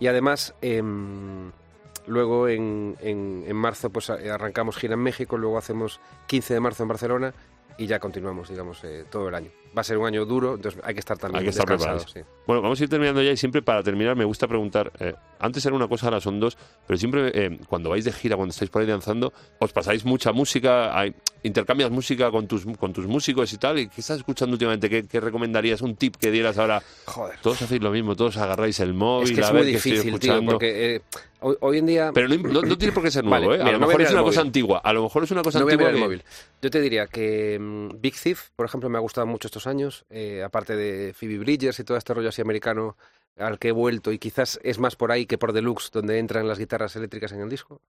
Y 0.00 0.06
además, 0.08 0.54
em, 0.60 1.50
luego 2.06 2.48
en, 2.48 2.96
en- 3.00 3.44
en 3.46 3.56
marzo 3.56 3.90
pues 3.90 4.10
arrancamos 4.10 4.76
gira 4.76 4.94
en 4.94 5.00
México, 5.00 5.36
luego 5.38 5.58
hacemos 5.58 6.00
15 6.26 6.54
de 6.54 6.60
marzo 6.60 6.82
en 6.82 6.88
Barcelona 6.88 7.34
y 7.78 7.86
ya 7.86 7.98
continuamos, 7.98 8.48
digamos, 8.48 8.82
eh, 8.84 9.04
todo 9.10 9.28
el 9.28 9.34
año. 9.34 9.50
Va 9.76 9.80
a 9.80 9.84
ser 9.84 9.98
un 9.98 10.06
año 10.06 10.24
duro, 10.24 10.54
entonces 10.54 10.80
hay 10.84 10.94
que 10.94 11.00
estar 11.00 11.18
también 11.18 11.38
Hay 11.40 11.44
que 11.46 11.50
estar 11.50 11.66
descansados, 11.66 12.10
sí. 12.12 12.20
Bueno, 12.46 12.62
vamos 12.62 12.80
a 12.80 12.84
ir 12.84 12.88
terminando 12.88 13.20
ya 13.22 13.32
y 13.32 13.36
siempre 13.36 13.60
para 13.60 13.82
terminar 13.82 14.14
me 14.14 14.24
gusta 14.24 14.46
preguntar, 14.46 14.92
eh, 15.00 15.14
antes 15.40 15.66
era 15.66 15.74
una 15.74 15.88
cosa, 15.88 16.06
ahora 16.06 16.20
son 16.20 16.38
dos, 16.38 16.56
pero 16.86 16.96
siempre 16.96 17.32
eh, 17.34 17.58
cuando 17.68 17.90
vais 17.90 18.04
de 18.04 18.12
gira, 18.12 18.36
cuando 18.36 18.52
estáis 18.52 18.70
por 18.70 18.82
ahí 18.82 18.88
danzando, 18.88 19.32
os 19.58 19.72
pasáis 19.72 20.04
mucha 20.04 20.30
música, 20.32 20.96
hay- 20.96 21.12
intercambias 21.42 21.90
música 21.90 22.30
con 22.30 22.46
tus, 22.46 22.64
con 22.78 22.92
tus 22.92 23.06
músicos 23.06 23.52
y 23.52 23.58
tal, 23.58 23.78
¿y 23.80 23.88
qué 23.88 24.00
estás 24.00 24.18
escuchando 24.18 24.54
últimamente? 24.54 24.88
¿Qué, 24.88 25.06
qué 25.06 25.20
recomendarías? 25.20 25.82
¿Un 25.82 25.96
tip 25.96 26.16
que 26.16 26.30
dieras 26.30 26.56
ahora? 26.56 26.80
Joder. 27.06 27.38
Todos 27.42 27.60
hacéis 27.62 27.82
lo 27.82 27.90
mismo, 27.90 28.14
todos 28.16 28.36
agarráis 28.36 28.78
el 28.80 28.94
móvil, 28.94 29.28
Es 29.30 29.34
que 29.36 29.42
a 29.42 29.48
es 29.48 29.52
ver 29.52 29.62
muy 29.64 29.74
estoy 29.74 29.90
difícil, 29.92 30.18
tío, 30.20 30.30
escuchando. 30.32 30.52
porque 30.52 30.94
eh, 30.96 31.02
hoy, 31.40 31.56
hoy 31.60 31.78
en 31.78 31.86
día... 31.86 32.10
Pero 32.14 32.28
no, 32.28 32.36
no- 32.36 32.62
no 32.62 32.78
tiene 32.78 32.92
por 32.94 33.02
qué 33.02 33.10
ser 33.10 33.24
nuevo, 33.24 33.48
Vale, 33.48 33.58
¿eh? 33.58 33.60
A 33.60 33.64
mira, 33.64 33.72
lo 33.72 33.80
no 33.80 33.86
mejor 33.88 34.02
es 34.02 34.12
una 34.12 34.22
cosa 34.22 34.40
antigua. 34.40 34.78
A 34.82 34.92
lo 34.94 35.02
mejor 35.02 35.24
es 35.24 35.30
una 35.32 35.42
cosa 35.42 35.58
No 35.58 35.64
voy 35.66 35.72
a 35.72 35.74
antigua. 35.74 35.92
mirar 35.92 36.02
el 36.02 36.08
móvil. 36.08 36.24
Yo 36.62 36.70
te 36.70 36.80
diría 36.80 37.06
que 37.08 37.58
mm, 37.60 38.00
Big 38.00 38.14
Thief, 38.18 38.48
por 38.56 38.64
ejemplo, 38.64 38.88
me 38.88 38.96
ha 38.96 39.00
gustado 39.02 39.26
mucho 39.26 39.48
estos 39.48 39.63
años, 39.66 40.04
eh, 40.10 40.42
aparte 40.42 40.76
de 40.76 41.12
Phoebe 41.14 41.38
Bridgers 41.38 41.78
y 41.80 41.84
todo 41.84 41.96
este 41.96 42.14
rollo 42.14 42.28
así 42.28 42.42
americano 42.42 42.96
al 43.36 43.58
que 43.58 43.68
he 43.68 43.72
vuelto, 43.72 44.12
y 44.12 44.18
quizás 44.18 44.60
es 44.62 44.78
más 44.78 44.96
por 44.96 45.10
ahí 45.10 45.26
que 45.26 45.38
por 45.38 45.52
Deluxe, 45.52 45.90
donde 45.90 46.18
entran 46.18 46.46
las 46.46 46.58
guitarras 46.58 46.94
eléctricas 46.96 47.32
en 47.32 47.40
el 47.40 47.50
disco. 47.50 47.80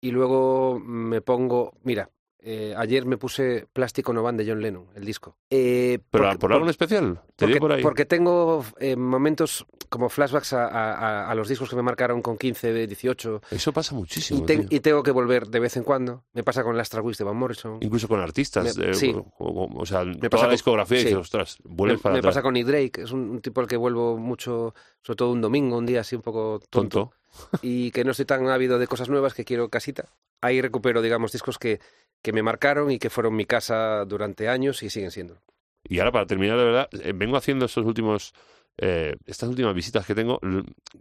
Y 0.00 0.10
luego 0.10 0.80
me 0.80 1.20
pongo, 1.20 1.74
mira, 1.84 2.10
eh, 2.44 2.74
ayer 2.76 3.06
me 3.06 3.16
puse 3.16 3.66
Plástico 3.72 4.12
No 4.12 4.22
Van 4.22 4.36
de 4.36 4.46
John 4.46 4.60
Lennon, 4.60 4.86
el 4.94 5.04
disco. 5.04 5.36
Eh, 5.50 5.98
¿Pero 6.10 6.24
porque- 6.24 6.38
por 6.38 6.52
algo 6.52 6.64
en 6.64 6.70
especial? 6.70 7.20
Te 7.36 7.44
porque, 7.46 7.46
digo 7.54 7.60
por 7.60 7.72
ahí. 7.72 7.82
porque 7.82 8.04
tengo 8.04 8.64
eh, 8.78 8.96
momentos 8.96 9.64
como 9.88 10.08
flashbacks 10.08 10.52
a, 10.54 10.66
a- 10.66 10.92
a- 10.94 11.30
a 11.30 11.34
los 11.34 11.48
discos 11.48 11.68
que 11.70 11.76
me 11.76 11.82
marcaron 11.82 12.20
con 12.22 12.36
15, 12.38 12.72
de 12.72 12.86
18, 12.86 13.42
Eso 13.50 13.72
pasa 13.72 13.94
muchísimo. 13.94 14.44
y, 14.70 14.80
tengo 14.80 15.02
que 15.02 15.10
volver 15.10 15.48
de 15.48 15.60
vez 15.60 15.76
en 15.76 15.84
cuando. 15.84 16.24
Me 16.32 16.42
pasa 16.42 16.62
con 16.64 16.76
la 16.76 16.82
Astra 16.82 17.00
Wish 17.02 17.16
de 17.18 17.24
Van 17.24 17.36
Morrison. 17.36 17.78
Incluso 17.80 18.08
con 18.08 18.18
artistas. 18.20 18.76
Me- 18.76 18.90
eh, 18.90 18.94
sí. 18.94 19.14
o, 19.14 19.24
o- 19.38 19.80
o 19.80 19.86
sea, 19.86 20.00
toda 20.04 20.28
pasa 20.30 20.44
la 20.44 20.48
con- 20.48 20.50
discografía 20.54 20.96
y 20.98 21.00
sí. 21.00 21.06
dices, 21.08 21.20
ostras, 21.20 21.58
vuelves 21.64 21.98
me 21.98 22.02
para 22.02 22.12
me 22.14 22.18
atrás. 22.20 22.34
pasa 22.34 22.42
con 22.42 22.54
Nick 22.54 22.66
Drake, 22.66 23.02
es 23.02 23.12
un, 23.12 23.20
un 23.30 23.40
tipo 23.40 23.60
al 23.60 23.66
que 23.68 23.76
vuelvo 23.76 24.16
mucho, 24.18 24.74
sobre 25.02 25.16
todo 25.16 25.32
un 25.32 25.40
domingo, 25.40 25.76
un 25.78 25.86
día 25.86 26.00
así 26.00 26.16
un 26.16 26.22
poco 26.22 26.60
tonto, 26.70 27.12
Tonto. 27.12 27.58
y 27.62 27.90
que 27.92 28.04
no 28.04 28.10
estoy 28.10 28.26
tan 28.26 28.46
ávido 28.48 28.78
de 28.78 28.86
cosas 28.86 29.08
nuevas 29.08 29.34
que 29.34 29.44
quiero 29.44 29.68
casita. 29.68 30.08
Ahí 30.42 30.60
recupero, 30.60 31.00
digamos, 31.00 31.32
discos 31.32 31.58
que, 31.58 31.80
que 32.20 32.32
me 32.32 32.42
marcaron 32.42 32.90
y 32.90 32.98
que 32.98 33.08
fueron 33.10 33.34
mi 33.34 33.46
casa 33.46 34.04
durante 34.04 34.48
años 34.48 34.82
y 34.82 34.90
siguen 34.90 35.10
siendo. 35.10 35.40
Y 35.84 35.98
ahora, 35.98 36.12
para 36.12 36.26
terminar, 36.26 36.58
de 36.58 36.64
verdad, 36.64 36.88
eh, 37.02 37.12
vengo 37.14 37.36
haciendo 37.36 37.64
estos 37.64 37.84
últimos, 37.86 38.34
eh, 38.78 39.16
estas 39.26 39.48
últimas 39.48 39.74
visitas 39.74 40.06
que 40.06 40.14
tengo. 40.14 40.38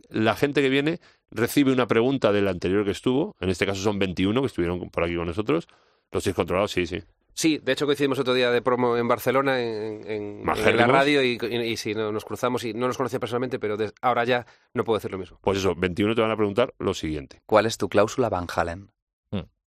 La 0.10 0.36
gente 0.36 0.62
que 0.62 0.69
viene 0.69 0.99
recibe 1.30 1.71
una 1.71 1.88
pregunta 1.88 2.32
del 2.32 2.47
anterior 2.47 2.84
que 2.86 2.91
estuvo. 2.91 3.36
En 3.39 3.49
este 3.49 3.65
caso 3.65 3.82
son 3.82 3.99
21 3.99 4.41
que 4.41 4.47
estuvieron 4.47 4.89
por 4.89 5.04
aquí 5.04 5.15
con 5.15 5.27
nosotros. 5.27 5.67
Los 6.12 6.23
seis 6.23 6.36
controlados, 6.36 6.71
sí, 6.71 6.86
sí. 6.88 7.01
Sí, 7.34 7.60
de 7.63 7.71
hecho 7.71 7.86
coincidimos 7.86 8.19
otro 8.19 8.34
día 8.34 8.51
de 8.51 8.62
promo 8.62 8.97
en 8.97 9.08
Barcelona, 9.08 9.62
en, 9.62 10.04
en- 10.06 10.43
en 10.71 10.77
la 10.77 10.86
radio, 10.88 11.23
y, 11.23 11.38
y, 11.41 11.56
y 11.56 11.77
sí, 11.77 11.93
no, 11.95 12.12
nos 12.12 12.25
cruzamos 12.25 12.65
y 12.65 12.73
no 12.73 12.88
nos 12.88 12.97
conocía 12.97 13.19
personalmente, 13.21 13.58
pero 13.58 13.77
ahora 14.01 14.25
ya 14.25 14.45
no 14.73 14.84
puedo 14.84 14.97
decir 14.97 15.12
lo 15.12 15.17
mismo. 15.17 15.39
Pues 15.41 15.58
eso, 15.60 15.73
21 15.73 16.13
te 16.13 16.21
van 16.21 16.32
a 16.32 16.36
preguntar 16.36 16.73
lo 16.77 16.93
siguiente. 16.93 17.41
¿Cuál 17.45 17.67
es 17.67 17.77
tu 17.77 17.88
cláusula 17.88 18.27
Van 18.27 18.47
Halen? 18.54 18.91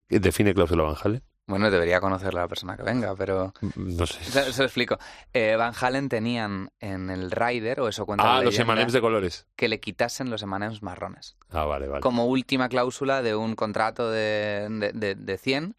¿Qué 0.08 0.20
Define 0.20 0.54
cláusula 0.54 0.82
Van 0.84 0.96
Halen? 1.02 1.22
Bueno, 1.46 1.70
debería 1.70 2.00
conocerla 2.00 2.40
la 2.42 2.48
persona 2.48 2.74
que 2.76 2.82
venga, 2.82 3.14
pero 3.14 3.52
Mm, 3.60 3.96
No 3.96 4.06
sé. 4.06 4.22
se, 4.24 4.52
se 4.52 4.58
lo 4.62 4.64
explico. 4.66 4.98
Eh, 5.32 5.56
Van 5.56 5.74
Halen 5.78 6.08
tenían 6.08 6.70
en 6.80 7.10
el 7.10 7.30
rider, 7.30 7.80
o 7.80 7.88
eso 7.88 8.06
cuenta 8.06 8.24
Ah, 8.36 8.38
la 8.38 8.44
los 8.44 8.58
M&M's 8.58 8.92
de 8.92 9.00
colores. 9.00 9.46
que 9.56 9.68
le 9.68 9.80
quitasen 9.80 10.30
los 10.30 10.42
M&M's 10.42 10.82
marrones. 10.82 11.36
Ah, 11.50 11.64
vale, 11.64 11.86
vale. 11.88 12.00
Como 12.00 12.26
última 12.26 12.68
cláusula 12.68 13.22
de 13.22 13.34
un 13.36 13.54
contrato 13.56 14.10
de, 14.10 14.68
de, 14.70 14.92
de- 14.92 15.14
de 15.16 15.38
100. 15.38 15.76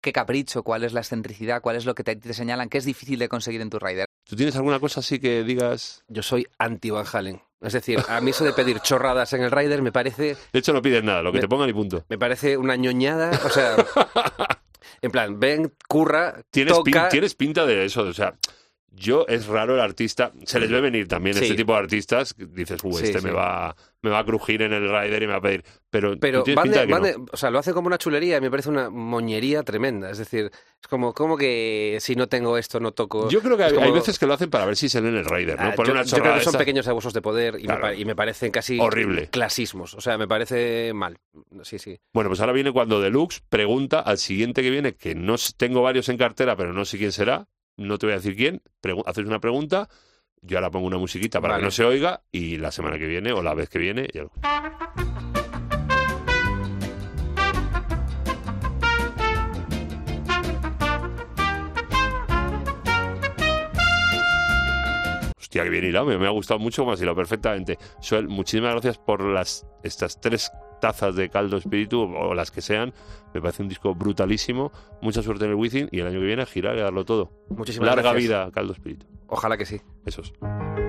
¿Qué 0.00 0.12
capricho? 0.12 0.62
¿Cuál 0.62 0.84
es 0.84 0.92
la 0.92 1.00
excentricidad? 1.00 1.60
¿Cuál 1.60 1.76
es 1.76 1.84
lo 1.84 1.94
que 1.96 2.04
te, 2.04 2.14
te 2.14 2.32
señalan 2.34 2.68
que 2.68 2.78
es 2.78 2.84
difícil 2.84 3.18
de 3.18 3.28
conseguir 3.28 3.60
en 3.60 3.70
tu 3.70 3.78
rider? 3.80 4.06
¿Tú 4.24 4.36
tienes 4.36 4.54
alguna 4.56 4.78
cosa 4.78 5.00
así 5.00 5.18
que 5.18 5.42
digas? 5.42 6.04
Yo 6.08 6.22
soy 6.22 6.46
anti 6.58 6.90
Van 6.90 7.06
Halen. 7.12 7.42
Es 7.60 7.72
decir, 7.72 7.98
a 8.08 8.20
mí 8.20 8.30
eso 8.30 8.44
de 8.44 8.52
pedir 8.52 8.80
chorradas 8.80 9.32
en 9.32 9.42
el 9.42 9.50
rider 9.50 9.80
me 9.82 9.90
parece 9.92 10.36
De 10.52 10.58
hecho, 10.58 10.72
no 10.72 10.82
pides 10.82 11.02
nada, 11.02 11.22
lo 11.22 11.32
que 11.32 11.38
Me- 11.38 11.42
te 11.42 11.48
pongan 11.48 11.68
y 11.68 11.72
punto. 11.72 12.04
Me 12.08 12.18
parece 12.18 12.56
una 12.56 12.76
ñoñada, 12.76 13.30
o 13.44 13.48
sea, 13.50 13.76
en 15.02 15.10
plan, 15.10 15.40
ven, 15.40 15.74
curra, 15.88 16.42
Tienes, 16.50 16.76
pin- 16.80 17.08
tienes 17.10 17.34
pinta 17.34 17.64
de 17.66 17.84
eso, 17.86 18.02
o 18.02 18.12
sea, 18.12 18.34
yo 18.90 19.26
es 19.28 19.46
raro 19.46 19.74
el 19.74 19.80
artista, 19.80 20.32
se 20.44 20.58
les 20.60 20.70
ve 20.70 20.80
venir 20.80 21.06
también 21.08 21.36
Sí. 21.36 21.44
este 21.44 21.54
tipo 21.56 21.72
de 21.72 21.78
artistas, 21.80 22.34
dices, 22.38 22.80
Sí, 22.80 22.88
este 23.04 23.18
sí. 23.20 23.24
me 23.26 23.32
va 23.32 23.74
me 24.02 24.10
va 24.12 24.20
a 24.20 24.24
crujir 24.24 24.62
en 24.62 24.72
el 24.72 24.88
rider 24.88 25.20
y 25.24 25.26
me 25.26 25.32
va 25.32 25.38
a 25.38 25.42
pedir, 25.42 25.64
pero, 25.90 26.16
Pero 26.20 26.44
van 26.54 26.70
de- 26.70 26.86
no. 26.86 27.00
de- 27.00 27.16
o 27.32 27.36
sea, 27.36 27.50
lo 27.50 27.58
hace 27.58 27.72
como 27.72 27.88
una 27.88 27.98
chulería 27.98 28.36
y 28.36 28.40
me 28.40 28.50
parece 28.52 28.68
una 28.68 28.88
moñería 28.88 29.64
tremenda. 29.64 30.08
Es 30.10 30.18
decir, 30.18 30.44
es 30.80 30.88
como, 30.88 31.12
como 31.12 31.36
que 31.36 31.98
si 32.00 32.14
no 32.14 32.28
tengo 32.28 32.56
esto 32.56 32.78
no 32.78 32.92
toco. 32.92 33.28
Yo 33.30 33.40
creo 33.42 33.56
que 33.56 33.64
hay, 33.64 33.90
veces 33.90 34.16
que 34.20 34.26
lo 34.26 34.34
hacen 34.34 34.48
para 34.48 34.64
ver 34.64 34.76
si 34.76 34.88
salen 34.88 35.14
en 35.14 35.16
el 35.20 35.24
rider, 35.24 35.58
¿no? 35.60 35.70
Ah, 35.70 35.74
yo, 35.84 35.90
una 35.90 36.04
yo 36.04 36.18
creo 36.18 36.34
que 36.34 36.40
son 36.40 36.54
pequeños 36.54 36.86
abusos 36.86 37.12
de 37.14 37.20
poder 37.20 37.56
y, 37.58 37.64
Claro. 37.64 37.88
me, 37.88 37.96
y 37.96 38.04
me 38.04 38.14
parecen 38.14 38.52
casi 38.52 38.78
Horrible. 38.78 39.28
clasismos. 39.28 39.94
O 39.94 40.00
sea, 40.00 40.16
me 40.18 40.28
parece 40.28 40.92
mal. 40.94 41.18
Sí, 41.62 41.80
sí. 41.80 41.98
Bueno, 42.12 42.30
pues 42.30 42.38
ahora 42.38 42.52
viene 42.52 42.70
cuando 42.70 43.00
Deluxe 43.00 43.42
pregunta 43.48 43.98
al 43.98 44.18
siguiente 44.18 44.62
que 44.62 44.70
viene, 44.70 44.94
que 44.94 45.16
no 45.16 45.34
tengo 45.56 45.82
varios 45.82 46.08
en 46.10 46.16
cartera, 46.16 46.54
pero 46.56 46.72
no 46.72 46.84
sé 46.84 46.96
quién 46.96 47.10
será, 47.10 47.48
no 47.76 47.98
te 47.98 48.06
voy 48.06 48.12
a 48.14 48.16
decir 48.16 48.36
quién, 48.36 48.62
haces 49.06 49.26
una 49.26 49.40
pregunta, 49.40 49.88
Yo 50.42 50.58
ahora 50.58 50.70
pongo 50.70 50.86
una 50.86 50.98
musiquita 50.98 51.40
para 51.40 51.54
Vale. 51.54 51.62
que 51.62 51.64
no 51.66 51.70
se 51.70 51.84
oiga 51.84 52.22
y 52.30 52.58
la 52.58 52.70
semana 52.70 52.98
que 52.98 53.06
viene 53.06 53.32
o 53.32 53.42
la 53.42 53.54
vez 53.54 53.68
que 53.68 53.78
viene. 53.78 54.08
ya 54.12 54.22
lo- 54.22 54.32
Hostia, 65.38 65.62
que 65.64 65.70
bien 65.70 65.84
hilado, 65.84 66.06
me, 66.06 66.18
me 66.18 66.26
ha 66.26 66.30
gustado 66.30 66.58
mucho, 66.58 66.84
me 66.84 66.92
has 66.92 67.00
hilado 67.00 67.16
perfectamente. 67.16 67.78
Suel, 68.00 68.28
muchísimas 68.28 68.72
gracias 68.72 68.98
por 68.98 69.22
las 69.24 69.66
estas 69.82 70.20
tres 70.20 70.50
tazas 70.80 71.16
de 71.16 71.28
caldo 71.28 71.56
espíritu 71.56 72.00
o 72.02 72.34
las 72.34 72.50
que 72.50 72.60
sean. 72.60 72.92
Me 73.34 73.40
parece 73.40 73.62
un 73.62 73.68
disco 73.68 73.94
brutalísimo. 73.94 74.72
Mucha 75.02 75.22
suerte 75.22 75.44
en 75.44 75.50
el 75.50 75.56
Wizzing 75.56 75.88
y 75.92 76.00
el 76.00 76.06
año 76.06 76.20
que 76.20 76.26
viene 76.26 76.42
a 76.42 76.46
girar 76.46 76.76
y 76.76 76.80
a 76.80 76.84
darlo 76.84 77.04
todo. 77.04 77.32
Muchísimas 77.50 77.88
Larga 77.88 78.10
gracias. 78.10 78.22
vida, 78.22 78.50
caldo 78.52 78.72
espíritu. 78.72 79.06
Ojalá 79.28 79.56
que 79.56 79.66
sí. 79.66 79.80
Esos. 80.04 80.32
Siena, 80.40 80.85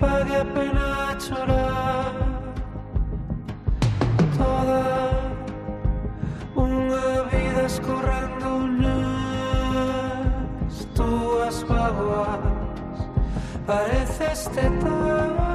pague 0.00 0.44
pena 0.54 1.16
chorar 1.18 2.12
toda 4.36 4.82
una 6.54 7.22
vida 7.32 7.62
escorrendo 7.66 8.46
unas 8.56 9.86
tuas 10.94 11.56
vaguas. 11.68 12.40
Pareceste 13.66 14.62
tanto 14.80 15.47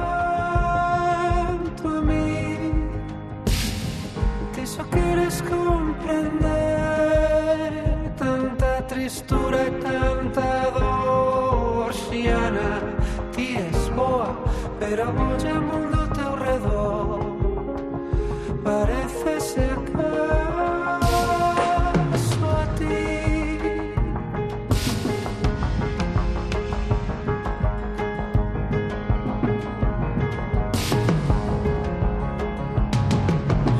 Pero 14.86 15.06
voy 15.12 15.50
o 15.50 15.62
mundo 15.62 15.98
teu 16.14 16.36
redor 16.36 17.20
Parece 18.62 19.40
ser 19.40 19.72
acaso 19.72 21.20
a 22.44 22.66
ti. 22.76 23.58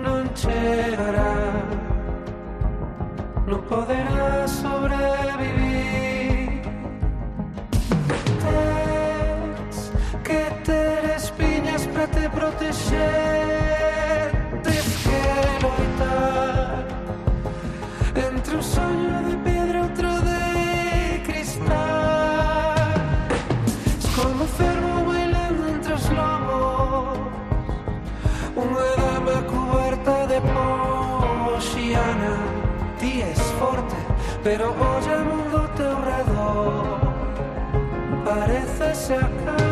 non 0.02 0.24
chegarán 0.34 1.77
non 3.48 3.62
poderá 3.64 4.46
sobrevivir. 4.46 5.08
Tens 8.44 9.92
que 10.28 10.42
ter 10.68 11.16
espiñas 11.16 11.88
para 11.88 12.08
te 12.08 12.30
proteger 12.30 13.57
pero 34.48 34.70
oye 34.70 35.14
o 35.14 35.26
mundo 35.26 35.58
ao 35.58 35.68
teu 35.76 35.96
redor 36.06 37.02
Parece 38.24 38.96
se 38.96 39.67